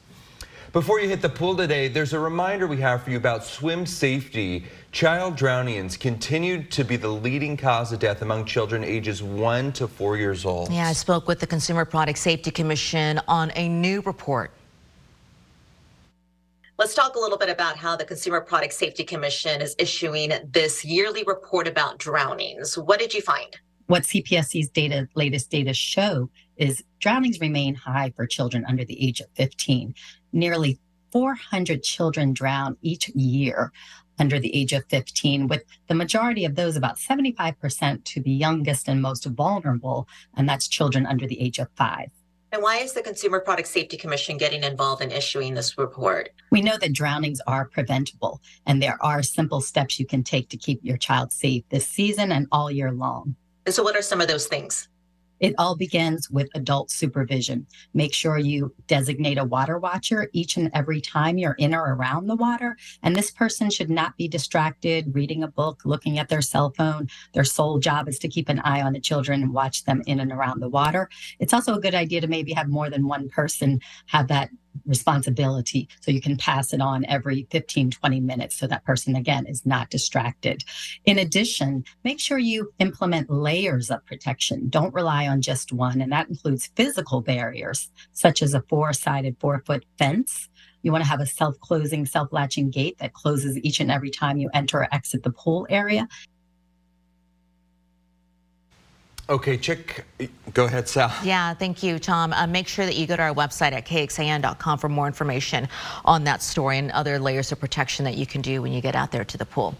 Before 0.71 1.01
you 1.01 1.09
hit 1.09 1.21
the 1.21 1.27
pool 1.27 1.57
today, 1.57 1.89
there's 1.89 2.13
a 2.13 2.19
reminder 2.19 2.67
we 2.67 2.77
have 2.77 3.03
for 3.03 3.09
you 3.09 3.17
about 3.17 3.43
swim 3.43 3.85
safety. 3.85 4.63
Child 4.93 5.35
drownings 5.35 5.97
continue 5.97 6.63
to 6.67 6.85
be 6.85 6.95
the 6.95 7.09
leading 7.09 7.57
cause 7.57 7.91
of 7.91 7.99
death 7.99 8.21
among 8.21 8.45
children 8.45 8.81
ages 8.81 9.21
1 9.21 9.73
to 9.73 9.89
4 9.89 10.15
years 10.15 10.45
old. 10.45 10.71
Yeah, 10.71 10.87
I 10.87 10.93
spoke 10.93 11.27
with 11.27 11.41
the 11.41 11.47
Consumer 11.47 11.83
Product 11.83 12.17
Safety 12.17 12.51
Commission 12.51 13.19
on 13.27 13.51
a 13.57 13.67
new 13.67 13.99
report 14.03 14.51
Let's 16.79 16.95
talk 16.95 17.17
a 17.17 17.19
little 17.19 17.37
bit 17.37 17.49
about 17.49 17.75
how 17.75 17.97
the 17.97 18.05
Consumer 18.05 18.39
Product 18.39 18.71
Safety 18.71 19.03
Commission 19.03 19.61
is 19.61 19.75
issuing 19.77 20.31
this 20.49 20.85
yearly 20.85 21.25
report 21.27 21.67
about 21.67 21.97
drownings. 21.97 22.77
What 22.77 22.99
did 22.99 23.13
you 23.13 23.21
find? 23.21 23.53
What 23.87 24.03
CPSC's 24.03 24.69
data, 24.69 25.09
latest 25.13 25.51
data 25.51 25.73
show 25.73 26.29
is 26.55 26.81
drownings 27.01 27.41
remain 27.41 27.75
high 27.75 28.13
for 28.15 28.25
children 28.25 28.63
under 28.65 28.85
the 28.85 29.05
age 29.05 29.19
of 29.19 29.27
15. 29.35 29.93
Nearly 30.31 30.79
400 31.11 31.83
children 31.83 32.31
drown 32.31 32.77
each 32.81 33.09
year 33.09 33.73
under 34.17 34.39
the 34.39 34.55
age 34.55 34.71
of 34.71 34.85
15, 34.85 35.49
with 35.49 35.65
the 35.89 35.95
majority 35.95 36.45
of 36.45 36.55
those, 36.55 36.77
about 36.77 36.95
75%, 36.95 38.05
to 38.05 38.21
the 38.21 38.31
youngest 38.31 38.87
and 38.87 39.01
most 39.01 39.25
vulnerable, 39.25 40.07
and 40.37 40.47
that's 40.47 40.69
children 40.69 41.05
under 41.05 41.27
the 41.27 41.41
age 41.41 41.59
of 41.59 41.67
five. 41.75 42.09
And 42.51 42.63
why 42.63 42.77
is 42.77 42.93
the 42.93 43.03
Consumer 43.03 43.39
Product 43.39 43.67
Safety 43.67 43.95
Commission 43.95 44.37
getting 44.37 44.63
involved 44.63 45.03
in 45.03 45.11
issuing 45.11 45.53
this 45.53 45.77
report? 45.77 46.31
We 46.51 46.63
know 46.63 46.77
that 46.77 46.93
drownings 46.93 47.39
are 47.45 47.65
preventable, 47.65 48.41
and 48.65 48.81
there 48.81 48.97
are 49.01 49.21
simple 49.21 49.61
steps 49.61 49.99
you 49.99 50.07
can 50.07 50.23
take 50.23 50.49
to 50.49 50.57
keep 50.57 50.79
your 50.81 50.97
child 50.97 51.31
safe 51.31 51.63
this 51.69 51.87
season 51.87 52.31
and 52.31 52.47
all 52.51 52.71
year 52.71 52.91
long. 52.91 53.35
And 53.67 53.75
so, 53.75 53.83
what 53.83 53.95
are 53.95 54.01
some 54.01 54.19
of 54.19 54.27
those 54.27 54.47
things? 54.47 54.87
It 55.39 55.55
all 55.57 55.75
begins 55.75 56.29
with 56.29 56.49
adult 56.55 56.91
supervision. 56.91 57.65
Make 57.93 58.13
sure 58.13 58.37
you 58.37 58.73
designate 58.87 59.37
a 59.37 59.45
water 59.45 59.77
watcher 59.77 60.29
each 60.33 60.57
and 60.57 60.69
every 60.73 61.01
time 61.01 61.37
you're 61.37 61.55
in 61.59 61.73
or 61.73 61.95
around 61.95 62.27
the 62.27 62.35
water. 62.35 62.77
And 63.03 63.15
this 63.15 63.31
person 63.31 63.69
should 63.69 63.89
not 63.89 64.17
be 64.17 64.27
distracted 64.27 65.13
reading 65.13 65.43
a 65.43 65.47
book, 65.47 65.81
looking 65.85 66.19
at 66.19 66.29
their 66.29 66.41
cell 66.41 66.73
phone. 66.77 67.09
Their 67.33 67.43
sole 67.43 67.79
job 67.79 68.07
is 68.07 68.19
to 68.19 68.27
keep 68.27 68.49
an 68.49 68.59
eye 68.59 68.81
on 68.81 68.93
the 68.93 68.99
children 68.99 69.41
and 69.41 69.53
watch 69.53 69.85
them 69.85 70.03
in 70.07 70.19
and 70.19 70.31
around 70.31 70.59
the 70.59 70.69
water. 70.69 71.09
It's 71.39 71.53
also 71.53 71.75
a 71.75 71.81
good 71.81 71.95
idea 71.95 72.21
to 72.21 72.27
maybe 72.27 72.53
have 72.53 72.67
more 72.67 72.89
than 72.89 73.07
one 73.07 73.29
person 73.29 73.79
have 74.07 74.27
that 74.27 74.49
responsibility. 74.85 75.89
So 76.01 76.11
you 76.11 76.21
can 76.21 76.37
pass 76.37 76.73
it 76.73 76.81
on 76.81 77.05
every 77.05 77.47
15 77.51 77.91
20 77.91 78.19
minutes 78.19 78.55
so 78.57 78.67
that 78.67 78.85
person 78.85 79.15
again 79.15 79.45
is 79.45 79.65
not 79.65 79.89
distracted. 79.89 80.63
In 81.05 81.19
addition 81.19 81.83
make 82.03 82.19
sure 82.19 82.37
you 82.37 82.71
implement 82.79 83.29
layers 83.29 83.89
of 83.89 84.05
protection. 84.05 84.69
Don't 84.69 84.93
rely 84.93 85.27
on 85.27 85.41
just 85.41 85.71
one 85.71 86.01
and 86.01 86.11
that 86.11 86.29
includes 86.29 86.71
physical 86.75 87.21
barriers 87.21 87.89
such 88.13 88.41
as 88.41 88.53
a 88.53 88.63
four-sided 88.69 89.37
four 89.39 89.63
foot 89.65 89.85
fence. 89.97 90.49
You 90.81 90.91
want 90.91 91.03
to 91.03 91.09
have 91.09 91.19
a 91.19 91.25
self-closing 91.25 92.05
self-latching 92.05 92.69
gate 92.69 92.97
that 92.99 93.13
closes 93.13 93.57
each 93.57 93.79
and 93.79 93.91
every 93.91 94.09
time 94.09 94.37
you 94.37 94.49
enter 94.53 94.79
or 94.79 94.93
exit 94.93 95.23
the 95.23 95.31
pool 95.31 95.67
area 95.69 96.07
Okay, 99.29 99.57
Chick, 99.57 100.05
go 100.55 100.65
ahead, 100.65 100.89
Sal. 100.89 101.13
Yeah, 101.23 101.53
thank 101.53 101.83
you, 101.83 101.99
Tom. 101.99 102.33
Uh, 102.33 102.47
make 102.47 102.67
sure 102.67 102.87
that 102.87 102.95
you 102.95 103.05
go 103.05 103.15
to 103.15 103.21
our 103.21 103.33
website 103.35 103.73
at 103.73 103.85
kxan.com 103.85 104.79
for 104.79 104.89
more 104.89 105.05
information 105.05 105.67
on 106.03 106.23
that 106.23 106.41
story 106.41 106.79
and 106.79 106.89
other 106.93 107.19
layers 107.19 107.51
of 107.51 107.59
protection 107.59 108.03
that 108.05 108.17
you 108.17 108.25
can 108.25 108.41
do 108.41 108.63
when 108.63 108.73
you 108.73 108.81
get 108.81 108.95
out 108.95 109.11
there 109.11 109.23
to 109.23 109.37
the 109.37 109.45
pool. 109.45 109.75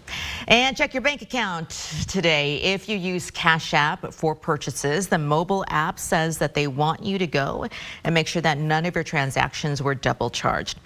And 0.46 0.76
check 0.76 0.94
your 0.94 1.00
bank 1.00 1.22
account 1.22 1.70
today. 2.06 2.62
If 2.62 2.88
you 2.88 2.96
use 2.96 3.28
Cash 3.32 3.74
App 3.74 4.12
for 4.12 4.36
purchases, 4.36 5.08
the 5.08 5.18
mobile 5.18 5.64
app 5.66 5.98
says 5.98 6.38
that 6.38 6.54
they 6.54 6.68
want 6.68 7.02
you 7.02 7.18
to 7.18 7.26
go 7.26 7.66
and 8.04 8.14
make 8.14 8.28
sure 8.28 8.42
that 8.42 8.56
none 8.56 8.86
of 8.86 8.94
your 8.94 9.02
transactions 9.02 9.82
were 9.82 9.96
double 9.96 10.30
charged. 10.30 10.78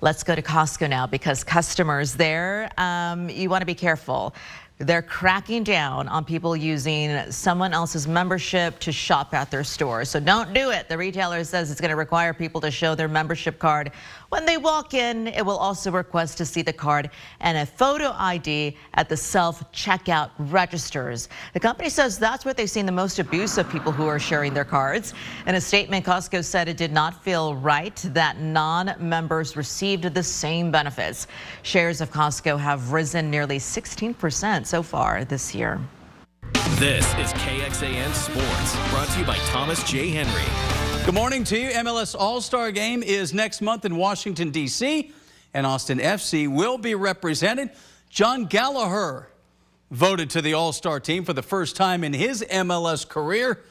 Let's 0.00 0.22
go 0.22 0.36
to 0.36 0.42
Costco 0.42 0.88
now 0.88 1.08
because 1.08 1.42
customers 1.42 2.14
there, 2.14 2.70
um, 2.78 3.28
you 3.28 3.50
want 3.50 3.62
to 3.62 3.66
be 3.66 3.74
careful. 3.74 4.32
They're 4.78 5.02
cracking 5.02 5.62
down 5.62 6.08
on 6.08 6.24
people 6.24 6.56
using 6.56 7.30
someone 7.30 7.72
else's 7.72 8.08
membership 8.08 8.78
to 8.80 8.90
shop 8.90 9.32
at 9.32 9.50
their 9.50 9.62
store. 9.62 10.04
So 10.04 10.18
don't 10.18 10.52
do 10.52 10.70
it. 10.70 10.88
The 10.88 10.98
retailer 10.98 11.44
says 11.44 11.70
it's 11.70 11.80
going 11.80 11.90
to 11.90 11.96
require 11.96 12.34
people 12.34 12.60
to 12.62 12.70
show 12.70 12.94
their 12.94 13.08
membership 13.08 13.58
card 13.58 13.92
when 14.32 14.46
they 14.46 14.56
walk 14.56 14.94
in. 14.94 15.26
It 15.28 15.44
will 15.44 15.58
also 15.58 15.90
request 15.90 16.38
to 16.38 16.46
see 16.46 16.62
the 16.62 16.72
card 16.72 17.10
and 17.40 17.58
a 17.58 17.66
photo 17.66 18.14
ID 18.16 18.74
at 18.94 19.10
the 19.10 19.16
self-checkout 19.16 20.30
registers. 20.38 21.28
The 21.52 21.60
company 21.60 21.90
says 21.90 22.18
that's 22.18 22.46
where 22.46 22.54
they've 22.54 22.70
seen 22.70 22.86
the 22.86 22.92
most 22.92 23.18
abuse 23.18 23.58
of 23.58 23.68
people 23.68 23.92
who 23.92 24.06
are 24.06 24.18
sharing 24.18 24.54
their 24.54 24.64
cards. 24.64 25.12
In 25.46 25.54
a 25.54 25.60
statement, 25.60 26.06
Costco 26.06 26.42
said 26.42 26.66
it 26.66 26.78
did 26.78 26.92
not 26.92 27.22
feel 27.22 27.54
right 27.56 27.94
that 28.14 28.40
non-members 28.40 29.54
received 29.54 30.04
the 30.04 30.22
same 30.22 30.70
benefits. 30.70 31.26
Shares 31.62 32.00
of 32.00 32.10
Costco 32.10 32.58
have 32.58 32.90
risen 32.90 33.30
nearly 33.30 33.58
16 33.58 34.14
percent 34.14 34.66
so 34.66 34.82
far 34.82 35.26
this 35.26 35.54
year. 35.54 35.78
This 36.76 37.04
is 37.18 37.32
KXAN 37.34 38.14
Sports, 38.14 38.90
brought 38.90 39.08
to 39.10 39.18
you 39.20 39.26
by 39.26 39.36
Thomas 39.50 39.82
J. 39.84 40.08
Henry. 40.08 40.91
Good 41.04 41.14
morning 41.14 41.42
to 41.44 41.58
you. 41.58 41.68
MLS 41.70 42.14
All-Star 42.16 42.70
Game 42.70 43.02
is 43.02 43.34
next 43.34 43.60
month 43.60 43.84
in 43.84 43.96
Washington, 43.96 44.50
D.C., 44.52 45.10
and 45.52 45.66
Austin 45.66 45.98
FC 45.98 46.46
will 46.46 46.78
be 46.78 46.94
represented. 46.94 47.70
Jon 48.08 48.46
Gallagher 48.46 49.28
voted 49.90 50.30
to 50.30 50.40
the 50.40 50.54
All-Star 50.54 51.00
team 51.00 51.24
for 51.24 51.32
the 51.32 51.42
first 51.42 51.74
time 51.74 52.04
in 52.04 52.12
his 52.12 52.44
MLS 52.48 53.06
career. 53.06 53.64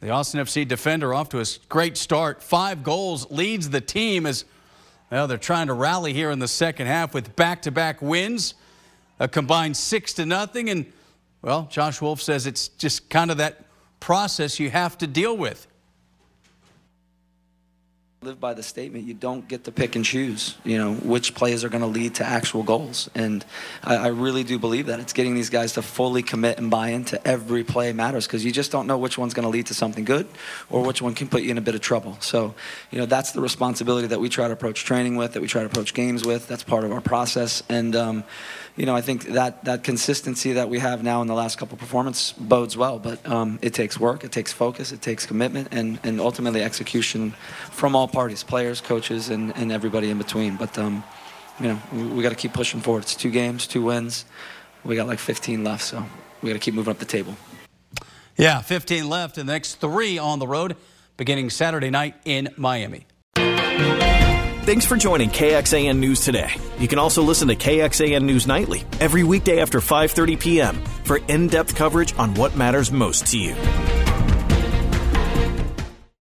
The 0.00 0.08
Austin 0.08 0.40
FC 0.40 0.66
defender 0.66 1.12
off 1.12 1.28
to 1.28 1.40
a 1.40 1.44
great 1.68 1.98
start. 1.98 2.42
Five 2.42 2.82
goals 2.82 3.30
leads 3.30 3.68
the 3.68 3.82
team 3.82 4.24
as 4.24 4.46
well, 5.10 5.26
they're 5.26 5.36
trying 5.36 5.66
to 5.66 5.74
rally 5.74 6.14
here 6.14 6.30
in 6.30 6.38
the 6.38 6.48
second 6.48 6.86
half 6.86 7.12
with 7.12 7.36
back-to-back 7.36 8.00
-back 8.00 8.02
wins 8.02 8.54
a 9.20 9.28
combined 9.28 9.76
six 9.76 10.14
to 10.14 10.24
nothing. 10.24 10.70
And, 10.70 10.90
well, 11.42 11.68
Josh 11.70 12.00
Wolff 12.00 12.22
says 12.22 12.46
it's 12.46 12.68
just 12.68 13.10
kind 13.10 13.30
of 13.30 13.36
that 13.36 13.66
process 14.00 14.58
you 14.58 14.70
have 14.70 14.96
to 14.98 15.06
deal 15.06 15.36
with. 15.36 15.66
Live 18.22 18.38
by 18.38 18.54
the 18.54 18.62
statement 18.62 19.04
you 19.04 19.14
don't 19.14 19.48
get 19.48 19.64
to 19.64 19.72
pick 19.72 19.96
and 19.96 20.04
choose 20.04 20.54
you 20.62 20.78
know 20.78 20.94
which 20.94 21.34
plays 21.34 21.64
are 21.64 21.68
going 21.68 21.80
to 21.80 21.88
lead 21.88 22.14
to 22.14 22.24
actual 22.24 22.62
goals. 22.62 23.10
And 23.16 23.44
I, 23.82 23.96
I, 23.96 24.06
really 24.08 24.44
do 24.44 24.60
believe 24.60 24.86
that. 24.86 25.00
It's 25.00 25.12
getting 25.12 25.34
these 25.34 25.50
guys 25.50 25.72
to 25.72 25.82
fully 25.82 26.22
commit 26.22 26.56
and 26.58 26.70
buy 26.70 26.90
into 26.90 27.26
every 27.26 27.64
play 27.64 27.92
matters 27.92 28.28
because 28.28 28.44
you 28.44 28.52
just 28.52 28.70
don't 28.70 28.86
know 28.86 28.96
which 28.96 29.18
one's 29.18 29.34
going 29.34 29.42
to 29.44 29.48
lead 29.48 29.66
to 29.66 29.74
something 29.74 30.04
good 30.04 30.28
or 30.70 30.84
which 30.84 31.02
one 31.02 31.14
can 31.14 31.26
put 31.26 31.42
you 31.42 31.50
in 31.50 31.58
a 31.58 31.60
bit 31.60 31.74
of 31.74 31.80
trouble. 31.80 32.16
So 32.20 32.54
you 32.92 32.98
know 32.98 33.06
that's 33.06 33.32
the 33.32 33.40
responsibility 33.40 34.06
that 34.06 34.20
we 34.20 34.28
try 34.28 34.46
to 34.46 34.52
approach 34.52 34.84
training 34.84 35.16
with 35.16 35.32
that 35.32 35.40
we 35.40 35.48
try 35.48 35.62
to 35.62 35.66
approach 35.66 35.92
games 35.92 36.24
with. 36.24 36.46
That's 36.46 36.62
part 36.62 36.84
of 36.84 36.92
our 36.92 37.00
process. 37.00 37.64
And 37.68 37.96
um, 37.96 38.24
you 38.76 38.86
know, 38.86 38.96
I 38.96 39.02
think 39.02 39.26
that 39.26 39.64
that 39.64 39.84
consistency 39.84 40.54
that 40.54 40.70
we 40.70 40.78
have 40.78 41.02
now 41.02 41.20
in 41.20 41.28
the 41.28 41.34
last 41.34 41.58
couple 41.58 41.76
performance 41.76 42.32
bodes 42.32 42.74
well. 42.74 42.98
But 42.98 43.26
um, 43.28 43.58
it 43.60 43.74
takes 43.74 44.00
work, 44.00 44.24
it 44.24 44.32
takes 44.32 44.50
focus, 44.50 44.92
it 44.92 45.02
takes 45.02 45.26
commitment, 45.26 45.68
and, 45.72 45.98
and 46.02 46.20
ultimately 46.20 46.62
execution 46.62 47.32
from 47.70 47.94
all 47.94 48.08
parties, 48.12 48.42
players, 48.42 48.80
coaches, 48.80 49.28
and, 49.30 49.56
and 49.56 49.72
everybody 49.72 50.10
in 50.10 50.18
between. 50.18 50.56
But 50.56 50.76
um, 50.78 51.02
you 51.58 51.68
know, 51.68 51.82
we, 51.92 52.02
we 52.04 52.22
got 52.22 52.30
to 52.30 52.36
keep 52.36 52.52
pushing 52.52 52.80
forward. 52.80 53.04
It's 53.04 53.14
two 53.14 53.30
games, 53.30 53.66
two 53.66 53.82
wins. 53.82 54.24
We 54.84 54.96
got 54.96 55.06
like 55.06 55.18
15 55.18 55.64
left, 55.64 55.84
so 55.84 56.04
we 56.42 56.48
got 56.48 56.54
to 56.54 56.58
keep 56.58 56.74
moving 56.74 56.90
up 56.90 56.98
the 56.98 57.04
table. 57.04 57.36
Yeah, 58.36 58.60
15 58.60 59.08
left, 59.08 59.38
and 59.38 59.48
the 59.48 59.52
next 59.52 59.76
three 59.76 60.18
on 60.18 60.38
the 60.38 60.46
road, 60.46 60.76
beginning 61.16 61.50
Saturday 61.50 61.90
night 61.90 62.14
in 62.24 62.48
Miami. 62.56 63.06
Thanks 64.64 64.86
for 64.86 64.96
joining 64.96 65.28
KXAN 65.28 65.98
News 65.98 66.24
today. 66.24 66.52
You 66.78 66.86
can 66.86 67.00
also 67.00 67.22
listen 67.22 67.48
to 67.48 67.56
KXAN 67.56 68.22
News 68.22 68.46
Nightly 68.46 68.84
every 69.00 69.24
weekday 69.24 69.60
after 69.60 69.80
5:30 69.80 70.38
p.m. 70.38 70.76
for 71.04 71.18
in-depth 71.28 71.74
coverage 71.74 72.14
on 72.16 72.34
what 72.34 72.56
matters 72.56 72.92
most 72.92 73.26
to 73.32 73.38
you. 73.38 74.01